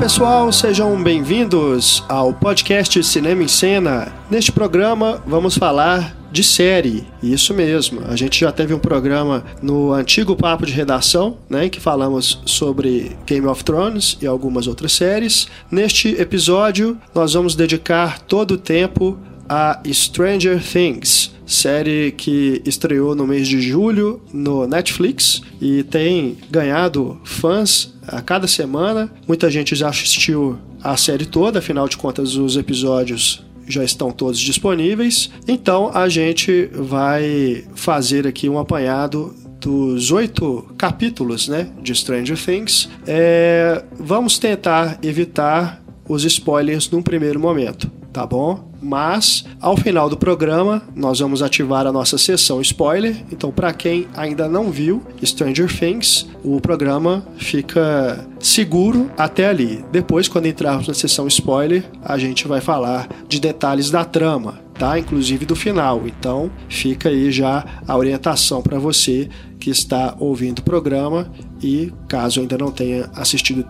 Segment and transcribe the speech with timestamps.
[0.00, 4.10] Pessoal, sejam bem-vindos ao podcast Cinema em Cena.
[4.30, 8.00] Neste programa vamos falar de série, isso mesmo.
[8.08, 12.40] A gente já teve um programa no antigo Papo de Redação, né, em que falamos
[12.46, 15.48] sobre Game of Thrones e algumas outras séries.
[15.70, 19.18] Neste episódio, nós vamos dedicar todo o tempo
[19.50, 27.20] a Stranger Things, série que estreou no mês de julho no Netflix e tem ganhado
[27.24, 29.12] fãs a cada semana.
[29.26, 34.38] Muita gente já assistiu a série toda, afinal de contas, os episódios já estão todos
[34.38, 35.32] disponíveis.
[35.48, 42.88] Então a gente vai fazer aqui um apanhado dos oito capítulos né, de Stranger Things.
[43.04, 48.69] É, vamos tentar evitar os spoilers num primeiro momento, tá bom?
[48.82, 53.16] Mas ao final do programa nós vamos ativar a nossa sessão spoiler.
[53.30, 59.84] Então, para quem ainda não viu Stranger Things, o programa fica seguro até ali.
[59.92, 64.98] Depois, quando entrarmos na sessão spoiler, a gente vai falar de detalhes da trama, tá?
[64.98, 66.02] Inclusive do final.
[66.06, 71.30] Então, fica aí já a orientação para você que está ouvindo o programa
[71.62, 73.64] e caso ainda não tenha assistido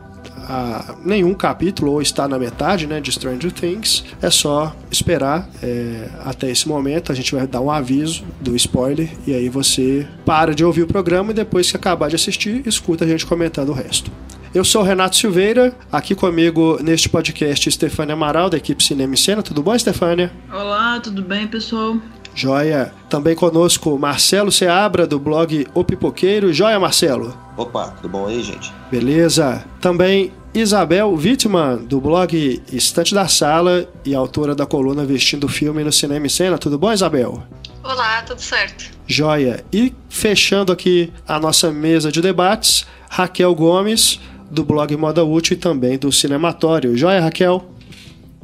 [0.50, 6.08] a nenhum capítulo ou está na metade né, de Stranger Things, é só esperar é,
[6.24, 7.12] até esse momento.
[7.12, 10.86] A gente vai dar um aviso do spoiler e aí você para de ouvir o
[10.88, 14.10] programa e depois que acabar de assistir, escuta a gente comentando o resto.
[14.52, 19.16] Eu sou o Renato Silveira, aqui comigo neste podcast Estefânia Amaral, da equipe Cinema e
[19.16, 19.44] Cena.
[19.44, 20.32] Tudo bom, Estefânia?
[20.52, 21.96] Olá, tudo bem, pessoal?
[22.34, 22.92] Joia.
[23.08, 26.52] Também conosco Marcelo Seabra, do blog O Pipoqueiro.
[26.52, 27.36] Joia, Marcelo?
[27.60, 28.72] Opa, tudo bom aí, gente?
[28.90, 29.62] Beleza.
[29.82, 35.92] Também Isabel Wittmann, do blog Estante da Sala e autora da coluna Vestindo Filme no
[35.92, 36.56] Cinema e Cena.
[36.56, 37.42] Tudo bom, Isabel?
[37.84, 38.90] Olá, tudo certo.
[39.06, 39.62] Joia.
[39.70, 44.18] E fechando aqui a nossa mesa de debates, Raquel Gomes,
[44.50, 46.96] do blog Moda Útil e também do Cinematório.
[46.96, 47.68] Joia, Raquel?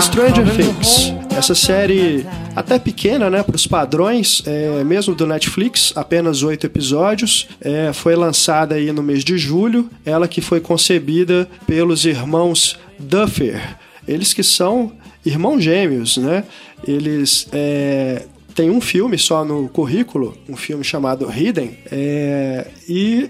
[0.00, 1.12] Stranger Things.
[1.36, 7.48] Essa série até pequena, né, para os padrões, é, mesmo do Netflix, apenas oito episódios,
[7.60, 9.90] é, foi lançada aí no mês de julho.
[10.04, 13.76] Ela que foi concebida pelos irmãos Duffer,
[14.08, 14.92] eles que são
[15.24, 16.44] irmãos gêmeos, né?
[16.86, 18.24] Eles é,
[18.54, 23.28] têm um filme só no currículo, um filme chamado Hidden, é, e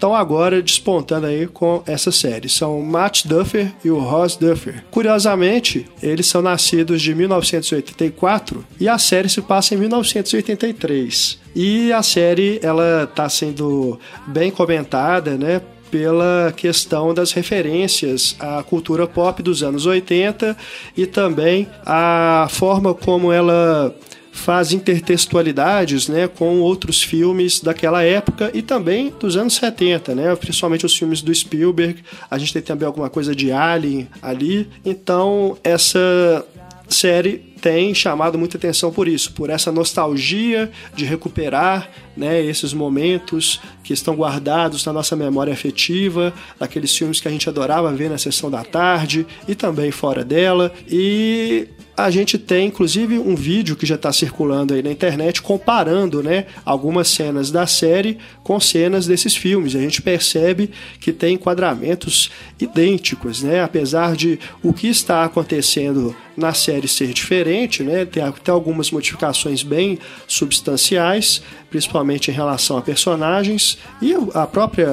[0.00, 2.48] estão agora despontando aí com essa série.
[2.48, 4.82] São Matt Duffer e o Ross Duffer.
[4.90, 11.38] Curiosamente, eles são nascidos de 1984 e a série se passa em 1983.
[11.54, 15.60] E a série ela está sendo bem comentada, né?
[15.90, 20.56] pela questão das referências à cultura pop dos anos 80
[20.96, 23.92] e também a forma como ela
[24.32, 30.86] faz intertextualidades né, com outros filmes daquela época e também dos anos 70, né, principalmente
[30.86, 32.02] os filmes do Spielberg.
[32.30, 34.68] A gente tem também alguma coisa de Alien ali.
[34.84, 36.44] Então, essa
[36.88, 43.60] série tem chamado muita atenção por isso, por essa nostalgia de recuperar né, esses momentos
[43.84, 48.18] que estão guardados na nossa memória afetiva, daqueles filmes que a gente adorava ver na
[48.18, 50.72] sessão da tarde e também fora dela.
[50.88, 56.22] E a gente tem inclusive um vídeo que já está circulando aí na internet comparando
[56.22, 59.76] né, algumas cenas da série com cenas desses filmes.
[59.76, 63.62] A gente percebe que tem enquadramentos idênticos, né?
[63.62, 67.49] apesar de o que está acontecendo na série ser diferente,
[67.82, 68.04] né?
[68.04, 74.86] tem até algumas modificações bem substanciais, principalmente em relação a personagens e a própria,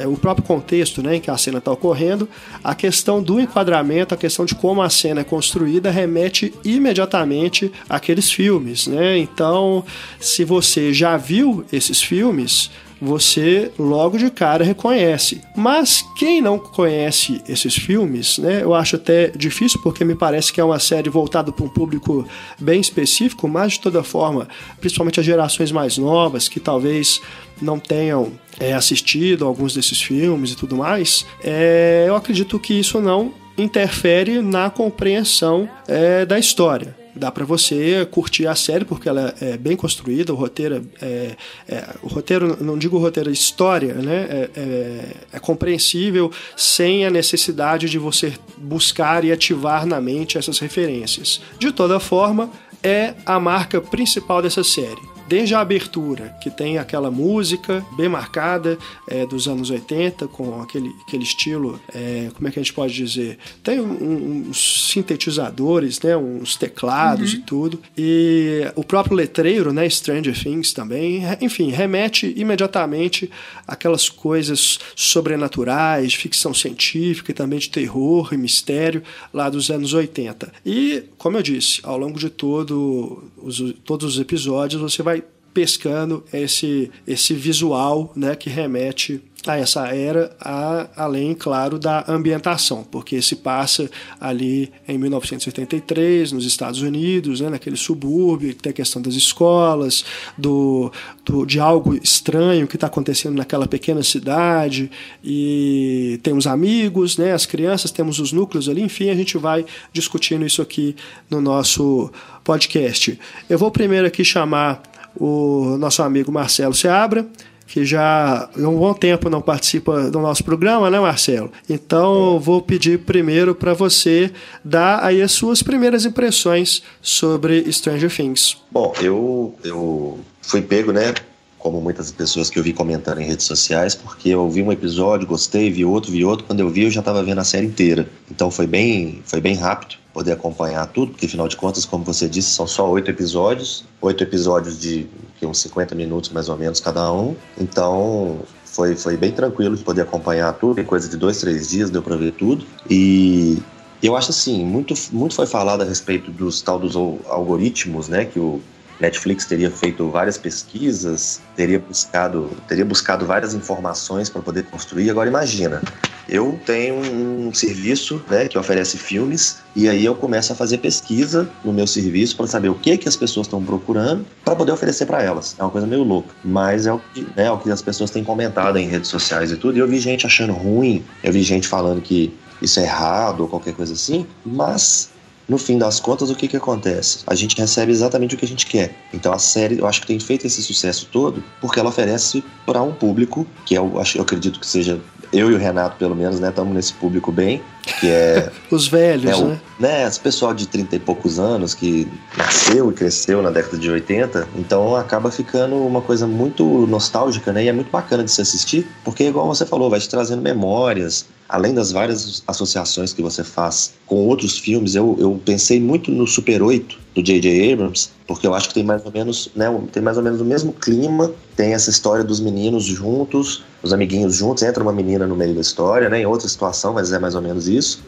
[0.00, 2.28] eh, o próprio contexto né, em que a cena está ocorrendo.
[2.62, 8.30] A questão do enquadramento, a questão de como a cena é construída remete imediatamente àqueles
[8.30, 8.86] filmes.
[8.86, 9.18] Né?
[9.18, 9.84] Então,
[10.18, 15.40] se você já viu esses filmes, você logo de cara reconhece.
[15.56, 20.60] Mas quem não conhece esses filmes, né, eu acho até difícil porque me parece que
[20.60, 22.26] é uma série voltada para um público
[22.58, 24.46] bem específico, mas de toda forma,
[24.80, 27.20] principalmente as gerações mais novas que talvez
[27.60, 33.00] não tenham é, assistido alguns desses filmes e tudo mais, é, eu acredito que isso
[33.00, 39.34] não interfere na compreensão é, da história dá para você curtir a série porque ela
[39.40, 41.36] é bem construída, o roteiro é,
[41.68, 44.26] é o roteiro, não digo roteiro, história, né?
[44.30, 50.58] É, é, é, compreensível sem a necessidade de você buscar e ativar na mente essas
[50.58, 51.40] referências.
[51.58, 52.50] De toda forma,
[52.82, 58.76] é a marca principal dessa série desde a abertura, que tem aquela música bem marcada
[59.06, 62.92] é, dos anos 80, com aquele, aquele estilo, é, como é que a gente pode
[62.92, 63.38] dizer?
[63.62, 67.38] Tem um, uns sintetizadores, né, uns teclados uhum.
[67.38, 67.80] e tudo.
[67.96, 73.30] E o próprio letreiro, né, Stranger Things também, enfim, remete imediatamente
[73.68, 79.00] aquelas coisas sobrenaturais, ficção científica e também de terror e mistério
[79.32, 80.52] lá dos anos 80.
[80.66, 85.19] E, como eu disse, ao longo de todo os, todos os episódios você vai
[85.60, 92.82] pescando esse, esse visual né, que remete a essa era, a, além, claro, da ambientação,
[92.82, 99.02] porque se passa ali em 1983, nos Estados Unidos, né, naquele subúrbio, tem a questão
[99.02, 100.02] das escolas,
[100.36, 100.90] do,
[101.26, 104.90] do de algo estranho que está acontecendo naquela pequena cidade,
[105.22, 110.44] e temos amigos, né, as crianças, temos os núcleos ali, enfim, a gente vai discutindo
[110.44, 110.96] isso aqui
[111.28, 112.10] no nosso
[112.44, 113.18] podcast.
[113.48, 114.82] Eu vou primeiro aqui chamar
[115.16, 117.26] o nosso amigo Marcelo Seabra,
[117.66, 121.52] que já há um bom tempo não participa do nosso programa, né, Marcelo?
[121.68, 122.38] Então, é.
[122.40, 124.32] vou pedir primeiro para você
[124.64, 128.56] dar aí as suas primeiras impressões sobre Stranger Things.
[128.72, 131.14] Bom, eu, eu fui pego, né,
[131.60, 135.26] como muitas pessoas que eu vi comentando em redes sociais, porque eu vi um episódio,
[135.26, 138.08] gostei, vi outro, vi outro, quando eu vi eu já estava vendo a série inteira.
[138.28, 142.28] Então foi bem, foi bem rápido poder acompanhar tudo, porque afinal de contas, como você
[142.28, 145.08] disse, são só oito episódios, oito episódios de
[145.42, 147.34] uns 50 minutos mais ou menos cada um.
[147.58, 151.90] Então foi, foi bem tranquilo de poder acompanhar tudo, em coisa de dois, três dias
[151.90, 152.66] deu para ver tudo.
[152.88, 153.58] E
[154.02, 158.38] eu acho assim, muito, muito foi falado a respeito dos tal dos algoritmos, né, que
[158.38, 158.60] o
[159.00, 165.10] Netflix teria feito várias pesquisas, teria buscado, teria buscado várias informações para poder construir.
[165.10, 165.80] Agora imagina,
[166.28, 171.48] eu tenho um serviço né, que oferece filmes e aí eu começo a fazer pesquisa
[171.64, 175.06] no meu serviço para saber o que que as pessoas estão procurando para poder oferecer
[175.06, 175.56] para elas.
[175.58, 178.10] É uma coisa meio louca, mas é o, que, né, é o que as pessoas
[178.10, 179.76] têm comentado em redes sociais e tudo.
[179.76, 183.48] E eu vi gente achando ruim, eu vi gente falando que isso é errado ou
[183.48, 185.10] qualquer coisa assim, mas
[185.50, 187.24] no fim das contas, o que, que acontece?
[187.26, 188.94] A gente recebe exatamente o que a gente quer.
[189.12, 192.80] Então a série, eu acho que tem feito esse sucesso todo porque ela oferece para
[192.80, 195.00] um público que eu, eu acredito que seja
[195.32, 197.62] eu e o Renato, pelo menos, né, estamos nesse público bem,
[198.00, 198.50] que é.
[198.70, 199.60] Os velhos, é, né?
[199.78, 200.06] né?
[200.06, 204.48] Esse pessoal de 30 e poucos anos que nasceu e cresceu na década de 80,
[204.56, 207.64] então acaba ficando uma coisa muito nostálgica, né?
[207.64, 211.26] E é muito bacana de se assistir, porque, igual você falou, vai te trazendo memórias,
[211.48, 216.26] além das várias associações que você faz com outros filmes, eu, eu pensei muito no
[216.26, 217.72] Super 8 do J.J.
[217.72, 220.44] Abrams, porque eu acho que tem mais ou menos, né, tem mais ou menos o
[220.44, 225.34] mesmo clima, tem essa história dos meninos juntos, os amiguinhos juntos, entra uma menina no
[225.34, 228.02] meio da história, né, em outra situação, mas é mais ou menos isso.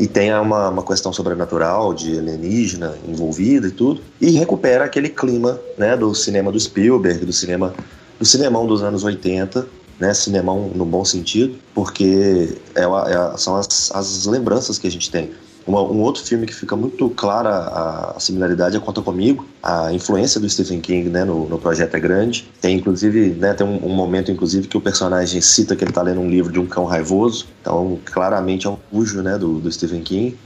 [0.00, 4.00] E tem uma, uma questão sobrenatural de alienígena envolvida e tudo.
[4.20, 7.74] E recupera aquele clima né, do cinema do Spielberg, do cinema
[8.18, 9.66] do cinemão dos anos 80,
[9.98, 15.10] né, cinemão no bom sentido, porque é, é, são as, as lembranças que a gente
[15.10, 15.30] tem.
[15.68, 19.46] Uma, um outro filme que fica muito clara a, a, similaridade é Conta Comigo.
[19.62, 22.48] A influência do Stephen King né, no, no projeto é grande.
[22.58, 26.00] Tem inclusive, né, tem um, um, momento inclusive que o personagem cita que ele está
[26.00, 27.48] lendo um livro de um cão raivoso.
[27.60, 30.38] Então, claramente é um cujo né, do, do Stephen King.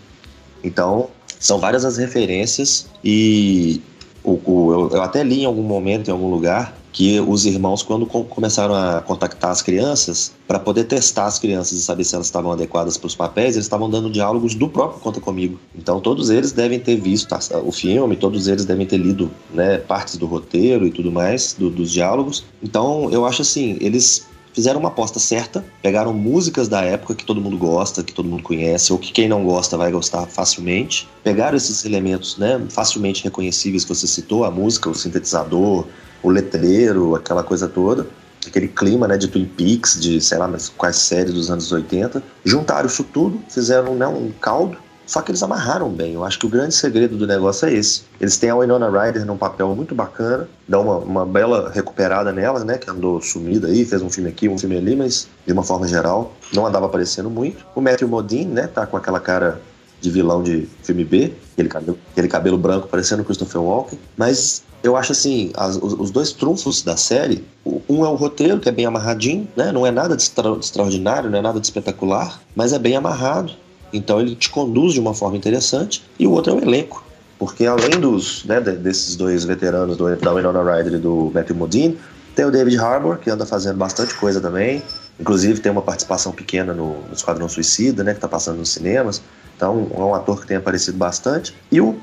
[0.65, 3.81] Então, são várias as referências e
[4.25, 7.83] o, o, eu, eu até li em algum momento, em algum lugar, que os irmãos,
[7.83, 12.27] quando começaram a contactar as crianças, para poder testar as crianças e saber se elas
[12.27, 15.59] estavam adequadas para os papéis, eles estavam dando diálogos do próprio Conta Comigo.
[15.75, 17.35] Então, todos eles devem ter visto
[17.65, 21.71] o filme, todos eles devem ter lido né, partes do roteiro e tudo mais, do,
[21.71, 22.45] dos diálogos.
[22.63, 27.41] Então, eu acho assim, eles fizeram uma aposta certa, pegaram músicas da época que todo
[27.41, 31.57] mundo gosta, que todo mundo conhece, ou que quem não gosta vai gostar facilmente, pegaram
[31.57, 35.87] esses elementos né, facilmente reconhecíveis que você citou, a música, o sintetizador,
[36.23, 38.07] o letreiro, aquela coisa toda,
[38.47, 42.87] aquele clima né, de Twin Peaks, de sei lá quais séries dos anos 80, juntaram
[42.87, 44.77] isso tudo, fizeram né, um caldo,
[45.07, 46.15] só que eles amarraram bem.
[46.15, 48.03] Eu acho que o grande segredo do negócio é esse.
[48.21, 52.65] Eles têm a Winona Ryder num papel muito bacana, dá uma, uma bela recuperada nela,
[52.65, 52.79] né?
[52.79, 55.87] Que andou sumida aí, fez um filme aqui, um filme ali, mas de uma forma
[55.89, 57.67] geral não andava aparecendo muito.
[57.75, 58.67] O Matthew Modine, né?
[58.69, 59.61] Tá com aquela cara
[60.01, 64.97] de vilão de filme B, aquele cabelo, aquele cabelo branco parecendo Christopher Walken, mas eu
[64.97, 67.45] acho assim, as, os, dois trunfos da série,
[67.89, 69.71] um é o roteiro, que é bem amarradinho, né?
[69.71, 72.97] Não é nada de, extra, de extraordinário, não é nada de espetacular, mas é bem
[72.97, 73.53] amarrado.
[73.93, 76.03] Então ele te conduz de uma forma interessante.
[76.19, 77.05] E o outro é o elenco.
[77.39, 81.99] porque além dos né, desses dois veteranos, do, da Winona Ryder e do Matthew Modine,
[82.35, 84.83] tem o David Harbour, que anda fazendo bastante coisa também.
[85.21, 89.23] Inclusive tem uma participação pequena no, no Esquadrão Suicida, né, que está passando nos cinemas.
[89.63, 91.55] Então é um ator que tem aparecido bastante.
[91.71, 91.97] E, o,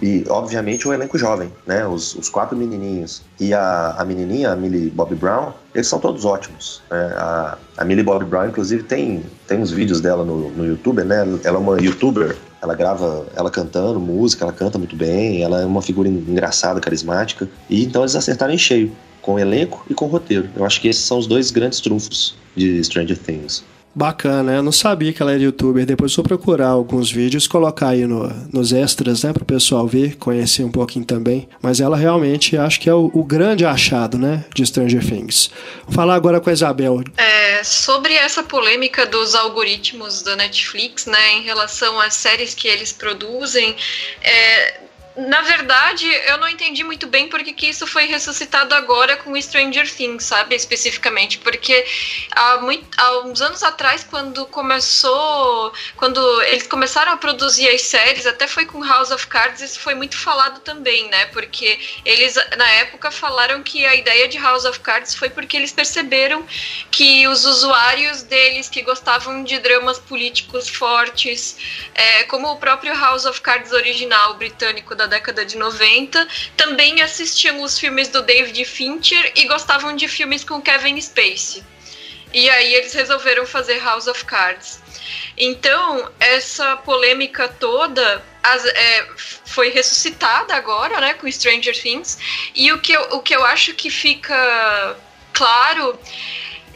[0.00, 1.84] e, obviamente o elenco jovem, né?
[1.84, 6.24] Os, os quatro menininhos e a, a menininha, a Millie Bobby Brown, eles são todos
[6.24, 6.80] ótimos.
[6.88, 7.12] Né?
[7.16, 11.26] A, a Millie Bobby Brown, inclusive, tem, tem uns vídeos dela no, no YouTube, né?
[11.42, 15.66] Ela é uma youtuber ela grava ela cantando música, ela canta muito bem, ela é
[15.66, 17.48] uma figura engraçada, carismática.
[17.68, 18.90] E então eles acertaram em cheio,
[19.20, 20.48] com elenco e com roteiro.
[20.56, 23.62] Eu acho que esses são os dois grandes trunfos de Stranger Things.
[23.96, 25.86] Bacana, eu não sabia que ela era youtuber.
[25.86, 30.16] Depois vou procurar alguns vídeos, colocar aí no, nos extras, né, para o pessoal ver,
[30.16, 31.48] conhecer um pouquinho também.
[31.62, 35.50] Mas ela realmente acho que é o, o grande achado, né, de Stranger Things.
[35.86, 37.02] Vou falar agora com a Isabel.
[37.16, 42.92] É, sobre essa polêmica dos algoritmos da Netflix, né, em relação às séries que eles
[42.92, 43.74] produzem,
[44.22, 44.80] é,
[45.16, 49.90] na verdade, eu não entendi muito bem porque que isso foi ressuscitado agora com Stranger
[49.90, 50.54] Things, sabe?
[50.54, 51.38] Especificamente.
[51.38, 51.86] Porque
[52.32, 55.72] há, muito, há uns anos atrás, quando começou.
[55.96, 59.94] Quando eles começaram a produzir as séries, até foi com House of Cards, isso foi
[59.94, 61.26] muito falado também, né?
[61.26, 65.72] Porque eles, na época, falaram que a ideia de House of Cards foi porque eles
[65.72, 66.46] perceberam
[66.90, 71.56] que os usuários deles que gostavam de dramas políticos fortes,
[71.94, 77.00] é, como o próprio House of Cards original britânico da da década de 90, também
[77.00, 81.64] assistiam os filmes do David Fincher e gostavam de filmes com Kevin Spacey.
[82.32, 84.80] E aí eles resolveram fazer House of Cards.
[85.38, 92.18] Então, essa polêmica toda as, é, foi ressuscitada agora, né, com Stranger Things.
[92.54, 94.96] E o que eu, o que eu acho que fica
[95.32, 95.98] claro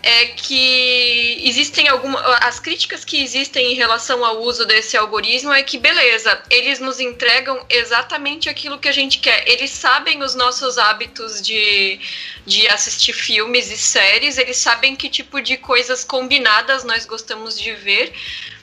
[0.02, 2.23] é que existem algumas.
[2.42, 7.00] As críticas que existem em relação ao uso desse algoritmo é que, beleza, eles nos
[7.00, 9.47] entregam exatamente aquilo que a gente quer.
[9.47, 12.00] Eles sabem os nossos hábitos de,
[12.47, 17.73] de assistir filmes e séries, eles sabem que tipo de coisas combinadas nós gostamos de
[17.75, 18.12] ver.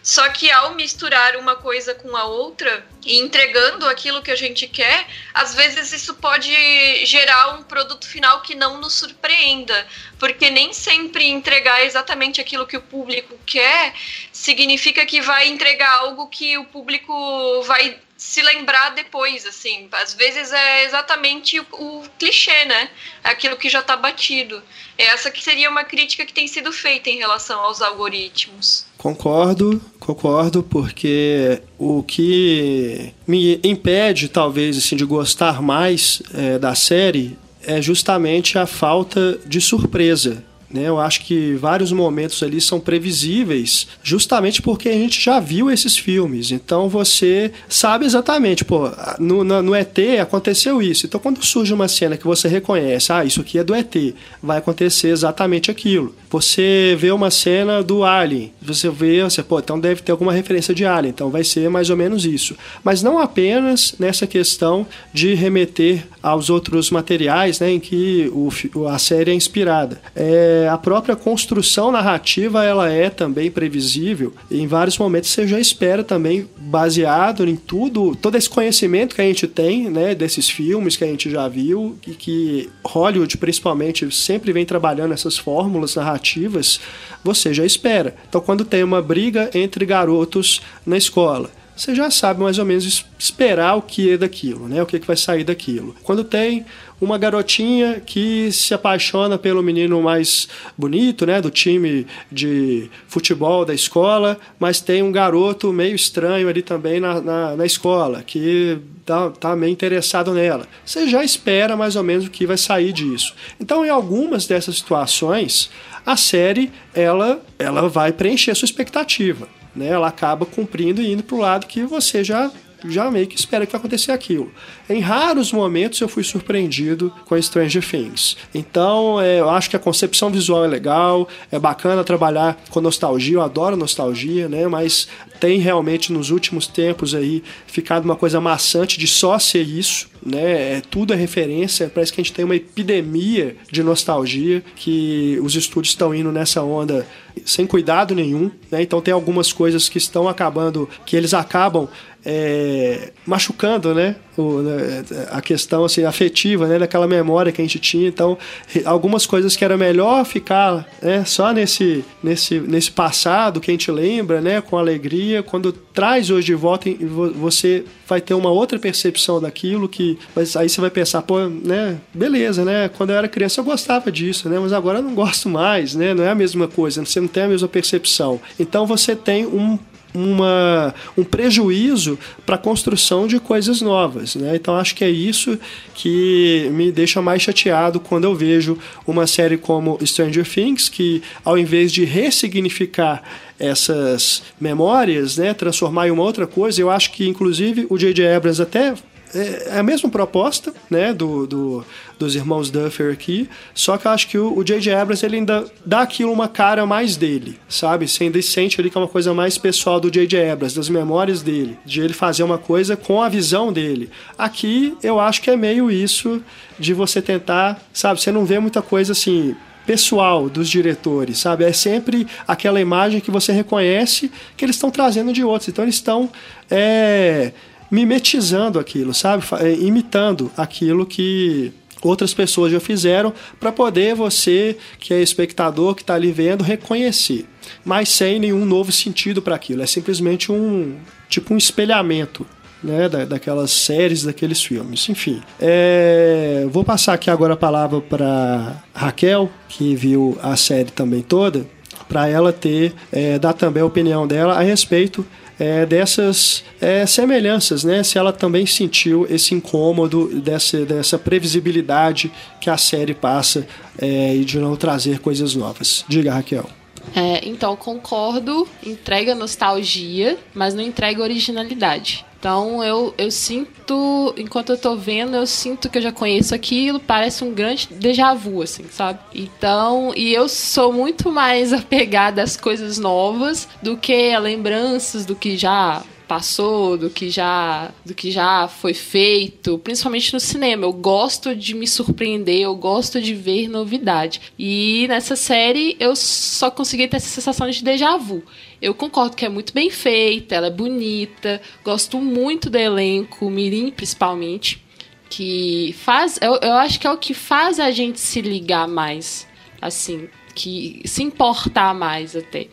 [0.02, 4.68] Só que ao misturar uma coisa com a outra e entregando aquilo que a gente
[4.68, 9.88] quer, às vezes isso pode gerar um produto final que não nos surpreenda,
[10.18, 13.94] porque nem sempre entregar exatamente aquilo que o público quer
[14.32, 19.88] significa que vai entregar algo que o público vai se lembrar depois, assim.
[19.92, 22.90] Às vezes é exatamente o, o clichê, né?
[23.24, 24.62] Aquilo que já está batido.
[24.98, 28.86] Essa que seria uma crítica que tem sido feita em relação aos algoritmos.
[28.98, 37.38] Concordo, concordo, porque o que me impede, talvez, assim, de gostar mais é, da série
[37.62, 40.44] é justamente a falta de surpresa?
[40.74, 45.98] Eu acho que vários momentos ali são previsíveis, justamente porque a gente já viu esses
[45.98, 46.52] filmes.
[46.52, 51.06] Então você sabe exatamente, pô, no, no, no, ET aconteceu isso.
[51.06, 53.96] Então quando surge uma cena que você reconhece, ah, isso aqui é do ET,
[54.42, 56.14] vai acontecer exatamente aquilo.
[56.30, 60.74] Você vê uma cena do Alien, você vê, você, pô, então deve ter alguma referência
[60.74, 62.56] de Alien, então vai ser mais ou menos isso.
[62.84, 69.00] Mas não apenas nessa questão de remeter aos outros materiais né, em que o, a
[69.00, 70.02] série é inspirada.
[70.16, 74.34] É, a própria construção narrativa ela é também previsível.
[74.50, 79.26] Em vários momentos você já espera também, baseado em tudo, todo esse conhecimento que a
[79.26, 84.54] gente tem né, desses filmes que a gente já viu e que Hollywood principalmente sempre
[84.54, 86.80] vem trabalhando essas fórmulas narrativas,
[87.24, 88.16] você já espera.
[88.30, 93.06] Então quando tem uma briga entre garotos na escola, você já sabe mais ou menos
[93.20, 94.82] esperar o que é daquilo, né?
[94.82, 95.96] O que, é que vai sair daquilo.
[96.04, 96.66] Quando tem
[97.00, 103.76] uma garotinha que se apaixona pelo menino mais bonito, né, do time de futebol da
[103.76, 109.30] escola, mas tem um garoto meio estranho ali também na, na, na escola, que tá,
[109.30, 110.68] tá meio interessado nela.
[110.84, 113.36] Você já espera mais ou menos o que vai sair disso.
[113.60, 115.70] Então, em algumas dessas situações,
[116.04, 121.24] a série ela, ela vai preencher a sua expectativa né, ela acaba cumprindo e indo
[121.24, 122.52] para o lado que você já
[122.86, 124.52] já meio que espera que vai acontecer aquilo.
[124.90, 128.38] Em raros momentos eu fui surpreendido com Stranger Things.
[128.54, 133.36] Então, é, eu acho que a concepção visual é legal, é bacana trabalhar com nostalgia,
[133.36, 134.68] eu adoro nostalgia, né?
[134.68, 135.08] Mas
[135.40, 140.78] tem realmente nos últimos tempos aí ficado uma coisa maçante de só ser isso, né?
[140.78, 145.56] É, tudo é referência, parece que a gente tem uma epidemia de nostalgia que os
[145.56, 147.08] estúdios estão indo nessa onda
[147.46, 148.82] sem cuidado nenhum, né?
[148.82, 151.88] Então tem algumas coisas que estão acabando, que eles acabam
[152.26, 154.16] é, machucando, né?
[154.38, 156.80] Né, a questão assim, afetiva, né?
[156.80, 158.08] Daquela memória que a gente tinha.
[158.08, 158.38] Então,
[158.86, 163.92] algumas coisas que era melhor ficar né, só nesse, nesse, nesse passado que a gente
[163.92, 164.62] lembra, né?
[164.62, 165.42] Com alegria.
[165.42, 166.90] Quando traz hoje de volta,
[167.36, 172.64] você vai ter uma outra percepção daquilo que aí você vai pensar, pô, né, beleza,
[172.64, 172.90] né?
[172.90, 174.60] Quando eu era criança eu gostava disso, né?
[174.60, 176.14] Mas agora eu não gosto mais, né?
[176.14, 178.40] Não é a mesma coisa, você não tem a mesma percepção.
[178.60, 179.78] Então você tem um
[180.14, 184.36] uma, um prejuízo para a construção de coisas novas.
[184.36, 184.56] Né?
[184.56, 185.58] Então acho que é isso
[185.94, 191.58] que me deixa mais chateado quando eu vejo uma série como Stranger Things, que ao
[191.58, 193.24] invés de ressignificar
[193.60, 198.36] essas memórias, né, transformar em uma outra coisa, eu acho que inclusive o J.J.
[198.36, 198.94] Abrams até
[199.34, 201.86] é, é a mesma proposta, né, do, do,
[202.18, 204.94] dos irmãos Duffer aqui, só que eu acho que o J.J.
[204.94, 208.08] Abrams ele ainda dá aquilo uma cara mais dele, sabe?
[208.08, 210.50] Você ainda sente ali que é uma coisa mais pessoal do J.J.
[210.50, 214.10] Abrams, das memórias dele, de ele fazer uma coisa com a visão dele.
[214.38, 216.42] Aqui eu acho que é meio isso
[216.80, 218.22] de você tentar, sabe?
[218.22, 219.56] Você não vê muita coisa assim
[219.88, 221.64] pessoal dos diretores, sabe?
[221.64, 225.70] É sempre aquela imagem que você reconhece que eles estão trazendo de outros.
[225.70, 226.30] Então eles estão
[226.70, 227.54] é,
[227.90, 229.44] mimetizando aquilo, sabe?
[229.60, 236.02] É, imitando aquilo que outras pessoas já fizeram para poder você, que é espectador, que
[236.02, 237.46] está ali vendo, reconhecer.
[237.84, 239.82] Mas sem nenhum novo sentido para aquilo.
[239.82, 240.96] É simplesmente um
[241.30, 242.46] tipo um espelhamento
[242.84, 245.08] né, da, daquelas séries, daqueles filmes.
[245.10, 251.22] Enfim, é, vou passar aqui agora a palavra para Raquel, que viu a série também
[251.22, 251.66] toda,
[252.08, 255.26] para ela ter, é, dar também a opinião dela a respeito
[255.60, 258.04] é, dessas é, semelhanças, né?
[258.04, 263.68] Se ela também sentiu esse incômodo dessa, dessa previsibilidade que a série passa
[263.98, 266.06] é, e de não trazer coisas novas.
[266.08, 266.70] Diga, Raquel.
[267.16, 272.26] É, então, concordo, entrega nostalgia, mas não entrega originalidade.
[272.40, 277.00] Então eu, eu sinto, enquanto eu tô vendo, eu sinto que eu já conheço aquilo,
[277.00, 279.20] parece um grande déjà vu, assim, sabe?
[279.34, 285.36] Então, e eu sou muito mais apegada às coisas novas do que a lembranças do
[285.36, 290.86] que já passou, do que já do que já foi feito, principalmente no cinema.
[290.86, 294.42] Eu gosto de me surpreender, eu gosto de ver novidade.
[294.58, 298.44] E nessa série eu só consegui ter essa sensação de déjà vu.
[298.82, 303.90] Eu concordo que é muito bem feita, ela é bonita, gosto muito do elenco, Mirim
[303.90, 304.84] principalmente,
[305.30, 309.48] que faz, eu, eu acho que é o que faz a gente se ligar mais,
[309.82, 312.68] assim, que se importar mais até.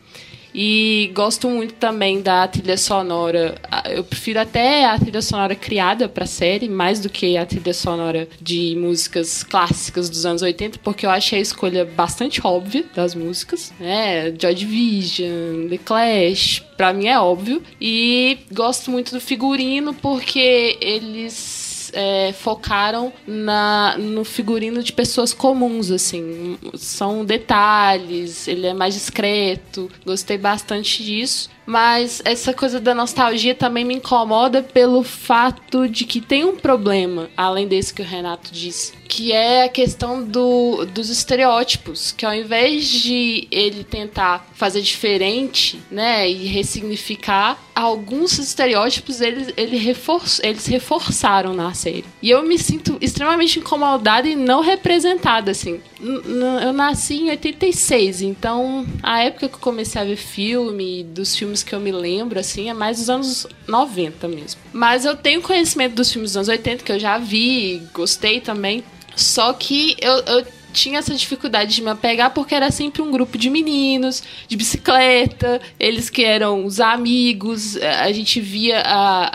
[0.55, 3.57] E gosto muito também da trilha sonora.
[3.91, 7.75] Eu prefiro até a trilha sonora criada para a série, mais do que a trilha
[7.75, 13.15] sonora de músicas clássicas dos anos 80, porque eu achei a escolha bastante óbvia das
[13.15, 13.73] músicas.
[13.81, 14.33] Né?
[14.39, 17.61] Joy Division, The Clash, para mim é óbvio.
[17.81, 21.64] E gosto muito do figurino porque eles
[21.95, 26.59] é, focaram na, no figurino de pessoas comuns, assim.
[26.75, 29.91] São detalhes, ele é mais discreto.
[30.05, 31.49] Gostei bastante disso.
[31.67, 37.31] Mas essa coisa da nostalgia também me incomoda pelo fato de que tem um problema,
[37.37, 42.35] além desse que o Renato disse, que é a questão do, dos estereótipos, que ao
[42.35, 50.67] invés de ele tentar fazer diferente, né, e ressignificar, alguns estereótipos eles, ele refor eles
[50.67, 52.05] reforçaram na série.
[52.23, 55.81] E eu me sinto extremamente incomodada e não representada, assim.
[56.01, 61.63] eu nasci em 86, então a época que eu comecei a ver filme, dos filmes
[61.63, 64.61] que eu me lembro, assim, é mais dos anos 90 mesmo.
[64.73, 68.85] Mas eu tenho conhecimento dos filmes dos anos 80, que eu já vi, gostei também.
[69.17, 73.39] Só que eu, eu tinha essa dificuldade de me apegar porque era sempre um grupo
[73.39, 79.31] de meninos, de bicicleta, eles que eram os amigos, a gente via a,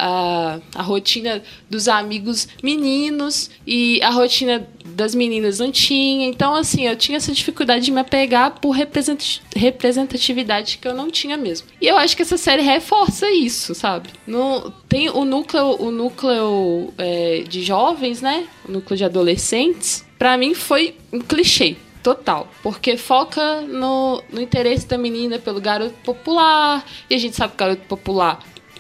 [0.56, 6.28] a, a rotina dos amigos meninos e a rotina das meninas não tinha.
[6.28, 8.75] Então, assim, eu tinha essa dificuldade de me apegar por
[9.56, 11.67] representatividade que eu não tinha mesmo.
[11.80, 14.10] E eu acho que essa série reforça isso, sabe?
[14.28, 18.45] No, tem o núcleo, o núcleo é, de jovens, né?
[18.67, 24.86] O núcleo de adolescentes para mim foi um clichê total, porque foca no, no interesse
[24.86, 28.40] da menina pelo garoto popular, e a gente sabe que o garoto popular,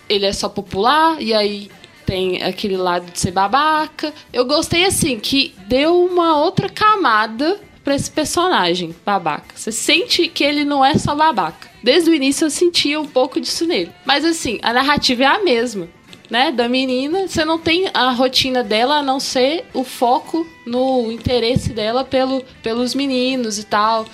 [0.09, 1.71] ele é só popular, e aí
[2.05, 4.13] tem aquele lado de ser babaca.
[4.33, 9.55] Eu gostei assim que deu uma outra camada para esse personagem babaca.
[9.55, 11.69] Você sente que ele não é só babaca.
[11.83, 13.91] Desde o início eu sentia um pouco disso nele.
[14.05, 15.87] Mas assim, a narrativa é a mesma
[16.29, 21.11] né, da menina, você não tem a rotina dela a não ser o foco no
[21.11, 24.05] interesse dela pelo, pelos meninos e tal.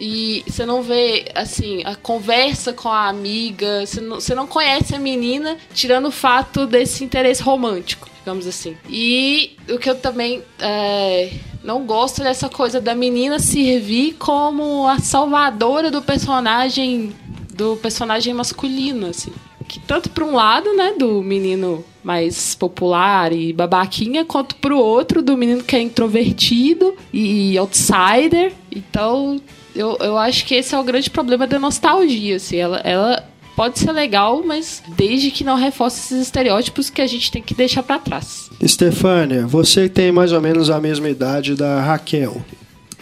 [0.00, 4.94] e você não vê, assim, a conversa com a amiga, você não, você não conhece
[4.94, 8.76] a menina, tirando o fato desse interesse romântico, digamos assim.
[8.88, 11.30] E o que eu também é,
[11.62, 17.14] não gosto dessa coisa da menina servir como a salvadora do personagem
[17.52, 19.32] do personagem masculino, assim.
[19.72, 25.22] Que tanto para um lado, né, do menino mais popular e babaquinha, quanto pro outro,
[25.22, 28.52] do menino que é introvertido e outsider.
[28.70, 29.40] Então,
[29.74, 32.58] eu, eu acho que esse é o grande problema da nostalgia, assim.
[32.58, 37.32] Ela, ela pode ser legal, mas desde que não reforce esses estereótipos que a gente
[37.32, 38.50] tem que deixar para trás.
[38.60, 42.44] Estefânia, você tem mais ou menos a mesma idade da Raquel.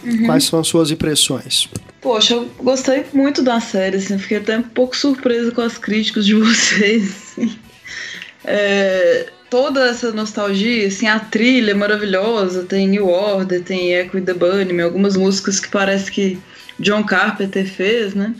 [0.05, 0.25] Uhum.
[0.25, 1.67] Quais são as suas impressões?
[2.01, 6.25] Poxa, eu gostei muito da série, assim, fiquei até um pouco surpresa com as críticas
[6.25, 7.35] de vocês.
[7.37, 7.59] Assim.
[8.43, 14.21] É, toda essa nostalgia, assim, a trilha é maravilhosa, tem New Order, tem Echo e
[14.21, 16.39] the Bunnymen, algumas músicas que parece que
[16.79, 18.33] John Carpenter fez, né?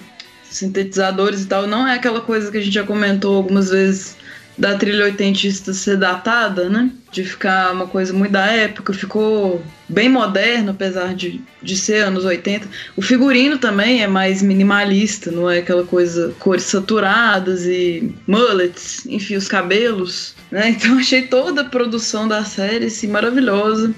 [0.50, 4.17] Sintetizadores e tal, não é aquela coisa que a gente já comentou algumas vezes
[4.58, 6.89] da trilha oitentista ser datada, né?
[7.12, 12.23] De ficar uma coisa muito da época, ficou bem moderno, apesar de, de ser anos
[12.23, 12.67] 80.
[12.95, 19.36] O figurino também é mais minimalista, não é aquela coisa cores saturadas e mullets, enfim,
[19.36, 20.69] os cabelos, né?
[20.82, 23.93] Então achei toda a produção da série assim, maravilhosa.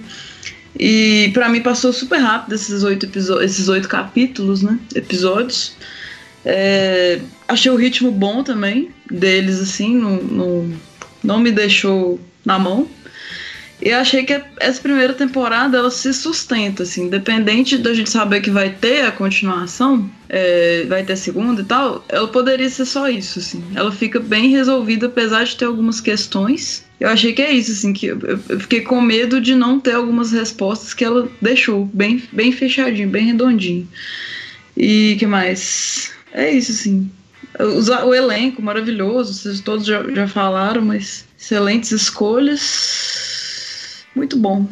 [0.77, 3.07] E para mim passou super rápido esses oito,
[3.43, 4.79] esses oito capítulos, né?
[4.95, 5.75] Episódios.
[6.43, 10.73] É, achei o ritmo bom também deles, assim, não, não,
[11.23, 12.89] não me deixou na mão.
[13.85, 18.49] E achei que essa primeira temporada ela se sustenta, assim, independente da gente saber que
[18.49, 23.09] vai ter a continuação, é, vai ter a segunda e tal, ela poderia ser só
[23.09, 23.61] isso, assim.
[23.75, 26.85] Ela fica bem resolvida, apesar de ter algumas questões.
[26.97, 29.95] Eu achei que é isso, assim, que eu, eu fiquei com medo de não ter
[29.95, 33.85] algumas respostas que ela deixou bem, bem fechadinho, bem redondinho.
[34.77, 36.13] E que mais?
[36.31, 37.11] É isso, assim.
[37.59, 43.32] O, o elenco maravilhoso, vocês todos já, já falaram, mas excelentes escolhas.
[44.15, 44.65] Muito bom.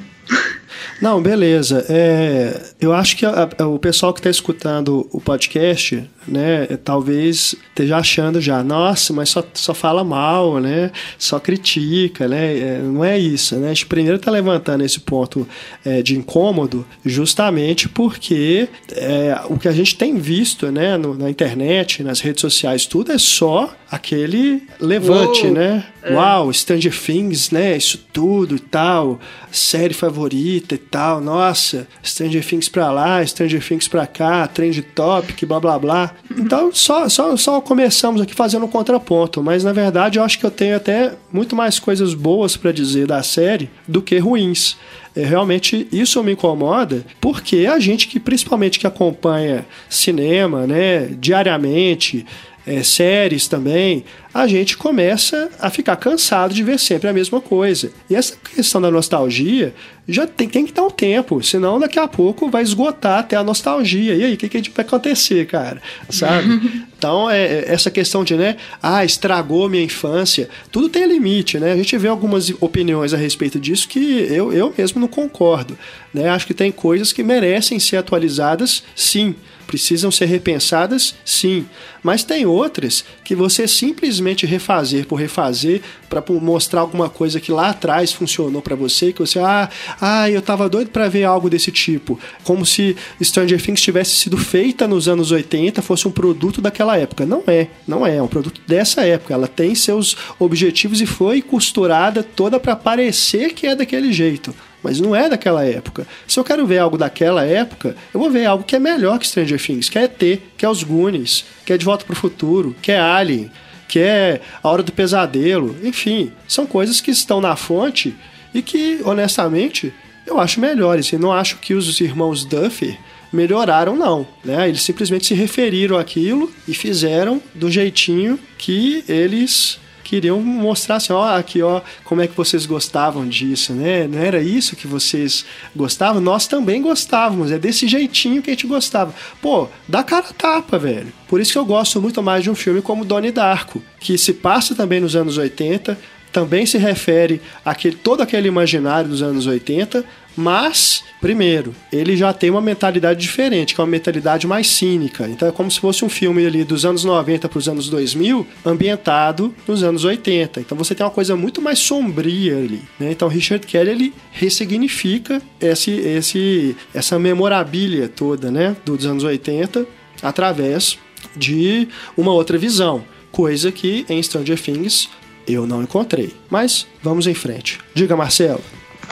[1.01, 1.85] Não, beleza.
[1.89, 6.65] É, eu acho que a, a, o pessoal que está escutando o podcast né?
[6.83, 10.91] Talvez esteja achando já, nossa, mas só, só fala mal, né?
[11.17, 12.57] Só critica, né?
[12.57, 13.67] É, não é isso, né?
[13.67, 15.47] A gente primeiro está levantando esse ponto
[15.85, 20.97] é, de incômodo justamente porque é, o que a gente tem visto, né?
[20.97, 25.85] No, na internet, nas redes sociais, tudo é só aquele levante, Uou, né?
[26.03, 26.13] É.
[26.13, 27.75] Uau, Stranger Things, né?
[27.75, 29.19] Isso tudo e tal,
[29.51, 35.45] série favorita e tal, nossa, Stranger Things pra lá, Stranger Things pra cá, trend topic,
[35.45, 36.10] blá blá blá.
[36.37, 40.45] Então, só, só, só começamos aqui fazendo um contraponto, mas na verdade eu acho que
[40.45, 44.77] eu tenho até muito mais coisas boas para dizer da série do que ruins.
[45.13, 52.25] É, realmente isso me incomoda, porque a gente que principalmente que acompanha cinema, né, diariamente,
[52.65, 57.91] é, séries também, a gente começa a ficar cansado de ver sempre a mesma coisa.
[58.09, 59.73] E essa questão da nostalgia
[60.07, 63.43] já tem, tem que dar um tempo, senão daqui a pouco vai esgotar até a
[63.43, 64.15] nostalgia.
[64.15, 65.81] E aí, o que, que vai acontecer, cara?
[66.09, 66.81] Sabe?
[67.01, 71.71] Então, é, é, essa questão de, né, ah, estragou minha infância, tudo tem limite, né?
[71.71, 75.75] A gente vê algumas opiniões a respeito disso que eu, eu mesmo não concordo.
[76.13, 76.29] Né?
[76.29, 79.35] Acho que tem coisas que merecem ser atualizadas, sim
[79.71, 81.65] precisam ser repensadas, sim,
[82.03, 87.69] mas tem outras que você simplesmente refazer por refazer para mostrar alguma coisa que lá
[87.69, 89.69] atrás funcionou para você, que você, ah,
[90.01, 94.35] ah, eu tava doido para ver algo desse tipo, como se Stranger Things tivesse sido
[94.35, 97.25] feita nos anos 80, fosse um produto daquela época.
[97.25, 99.33] Não é, não é, é um produto dessa época.
[99.33, 104.53] Ela tem seus objetivos e foi costurada toda para parecer que é daquele jeito
[104.83, 106.07] mas não é daquela época.
[106.27, 109.27] Se eu quero ver algo daquela época, eu vou ver algo que é melhor que
[109.27, 112.15] Stranger Things, que é ET, que é os Goonies, que é De Volta para o
[112.15, 113.51] Futuro, que é Alien,
[113.87, 118.15] que é A Hora do Pesadelo, enfim, são coisas que estão na fonte
[118.53, 119.93] e que, honestamente,
[120.25, 121.07] eu acho melhores.
[121.11, 122.97] E não acho que os irmãos Duffy
[123.31, 124.25] melhoraram, não.
[124.43, 124.69] Né?
[124.69, 129.79] Eles simplesmente se referiram àquilo e fizeram do jeitinho que eles
[130.11, 134.05] queriam mostrar assim, ó, aqui, ó, como é que vocês gostavam disso, né?
[134.09, 136.21] Não era isso que vocês gostavam?
[136.21, 139.15] Nós também gostávamos, é desse jeitinho que a gente gostava.
[139.41, 141.13] Pô, dá cara a tapa, velho.
[141.29, 144.33] Por isso que eu gosto muito mais de um filme como Donnie Darko, que se
[144.33, 145.97] passa também nos anos 80,
[146.29, 150.03] também se refere àquele, todo aquele imaginário dos anos 80,
[150.35, 155.27] Mas, primeiro, ele já tem uma mentalidade diferente, que é uma mentalidade mais cínica.
[155.27, 158.45] Então é como se fosse um filme ali dos anos 90 para os anos 2000,
[158.65, 160.61] ambientado nos anos 80.
[160.61, 162.81] Então você tem uma coisa muito mais sombria ali.
[162.99, 163.11] Né?
[163.11, 168.75] Então Richard Kelly ele ressignifica esse, esse, essa memorabilia toda né?
[168.85, 169.85] dos anos 80
[170.21, 170.97] através
[171.35, 173.03] de uma outra visão.
[173.31, 175.09] Coisa que em Stranger Things
[175.47, 176.33] eu não encontrei.
[176.49, 177.79] Mas vamos em frente.
[177.93, 178.61] Diga, Marcelo.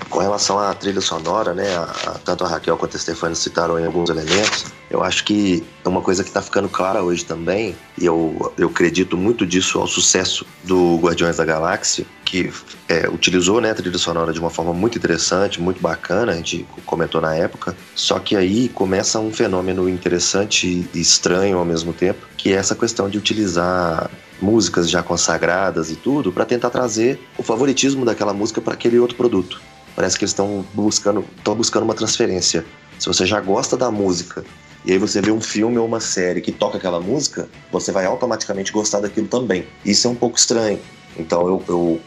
[0.09, 3.83] Com relação à trilha sonora, né, a, a, tanto a Raquel quanto a Stefania citaram
[3.83, 8.06] alguns elementos, eu acho que é uma coisa que está ficando clara hoje também, e
[8.06, 12.52] eu, eu acredito muito disso ao sucesso do Guardiões da Galáxia, que
[12.88, 16.65] é, utilizou né, a trilha sonora de uma forma muito interessante, muito bacana, a gente
[16.86, 22.25] comentou na época, só que aí começa um fenômeno interessante e estranho ao mesmo tempo,
[22.36, 24.10] que é essa questão de utilizar
[24.41, 29.15] músicas já consagradas e tudo para tentar trazer o favoritismo daquela música para aquele outro
[29.15, 29.62] produto.
[29.95, 32.65] Parece que eles estão buscando, estão buscando uma transferência.
[32.97, 34.45] Se você já gosta da música
[34.85, 38.05] e aí você vê um filme ou uma série que toca aquela música, você vai
[38.05, 39.67] automaticamente gostar daquilo também.
[39.85, 40.79] Isso é um pouco estranho.
[41.17, 42.01] Então eu, eu,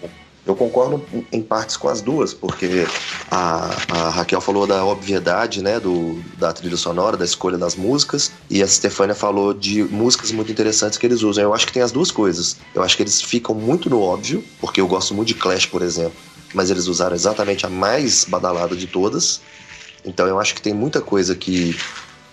[0.47, 2.87] eu concordo em partes com as duas, porque
[3.31, 8.33] a, a, Raquel falou da obviedade né, do, da trilha sonora, da escolha das músicas,
[8.49, 11.45] e a Stefania falou de músicas muito interessantes que eles usam.
[11.45, 12.57] Eu acho que tem as duas coisas.
[12.75, 15.83] Eu acho que eles ficam muito no óbvio, porque eu gosto muito de Clash, por
[15.83, 19.41] exemplo mas eles usaram exatamente a mais badalada de todas.
[20.05, 21.77] Então eu acho que tem muita coisa que,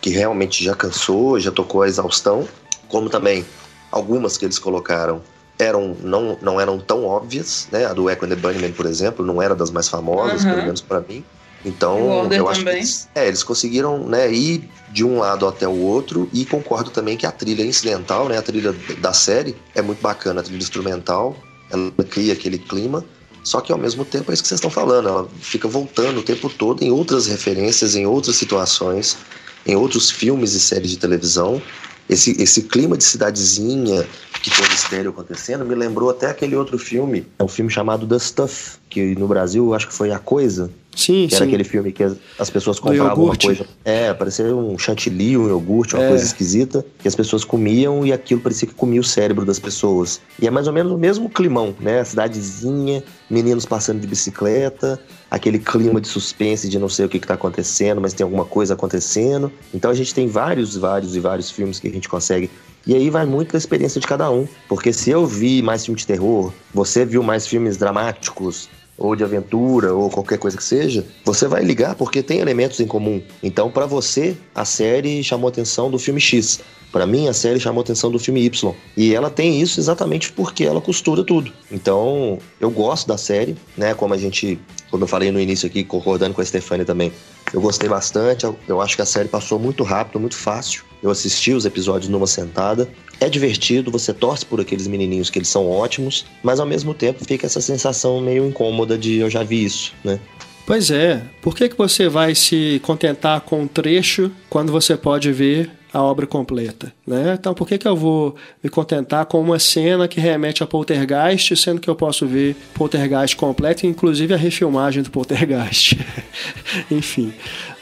[0.02, 2.48] que realmente já cansou, já tocou a exaustão,
[2.88, 3.46] como também
[3.92, 5.22] algumas que eles colocaram
[5.58, 7.86] eram não, não eram tão óbvias, né?
[7.86, 10.52] A do Echo and the Bunnyman, por exemplo, não era das mais famosas, uhum.
[10.52, 11.24] pelo menos para mim.
[11.66, 12.76] Então, eu acho também.
[12.76, 16.90] que eles, é, eles conseguiram né, ir de um lado até o outro e concordo
[16.90, 20.62] também que a trilha incidental, né, a trilha da série é muito bacana, a trilha
[20.62, 21.36] instrumental,
[21.70, 23.04] ela cria aquele clima
[23.44, 26.24] só que ao mesmo tempo é isso que vocês estão falando, ela fica voltando o
[26.24, 29.18] tempo todo em outras referências, em outras situações,
[29.66, 31.62] em outros filmes e séries de televisão.
[32.10, 34.06] Esse, esse clima de cidadezinha
[34.42, 38.18] que tem mistério acontecendo me lembrou até aquele outro filme, é um filme chamado The
[38.18, 41.36] Stuff, que no Brasil acho que foi A Coisa, Sim, que sim.
[41.38, 42.04] era aquele filme que
[42.38, 43.66] as pessoas compravam uma coisa.
[43.86, 46.10] É, parecia um chantilly, um iogurte, uma é.
[46.10, 50.20] coisa esquisita, que as pessoas comiam e aquilo parecia que comia o cérebro das pessoas.
[50.42, 52.02] E é mais ou menos o mesmo climão, né?
[52.02, 57.18] A cidadezinha, meninos passando de bicicleta, aquele clima de suspense de não sei o que
[57.18, 59.52] está acontecendo, mas tem alguma coisa acontecendo.
[59.74, 62.50] Então a gente tem vários, vários e vários filmes que a gente consegue
[62.88, 64.48] e aí vai muito da experiência de cada um.
[64.68, 69.24] Porque se eu vi mais filme de terror, você viu mais filmes dramáticos, ou de
[69.24, 73.22] aventura, ou qualquer coisa que seja, você vai ligar porque tem elementos em comum.
[73.42, 76.60] Então, para você, a série chamou a atenção do filme X.
[76.92, 78.74] Para mim, a série chamou a atenção do filme Y.
[78.98, 81.52] E ela tem isso exatamente porque ela costura tudo.
[81.72, 83.94] Então, eu gosto da série, né?
[83.94, 84.60] Como a gente,
[84.90, 87.14] como eu falei no início aqui, concordando com a Stefania também,
[87.54, 88.48] eu gostei bastante.
[88.68, 90.84] Eu acho que a série passou muito rápido, muito fácil.
[91.02, 92.90] Eu assisti os episódios numa sentada.
[93.20, 97.26] É divertido, você torce por aqueles menininhos que eles são ótimos, mas ao mesmo tempo
[97.26, 100.20] fica essa sensação meio incômoda de eu já vi isso, né?
[100.66, 101.24] Pois é.
[101.42, 106.02] Por que, que você vai se contentar com um trecho quando você pode ver a
[106.02, 106.94] obra completa.
[107.06, 107.36] Né?
[107.40, 111.56] Então, por que, que eu vou me contentar com uma cena que remete a Poltergeist,
[111.56, 115.98] sendo que eu posso ver Poltergeist completo, inclusive a refilmagem do Poltergeist?
[116.92, 117.34] Enfim.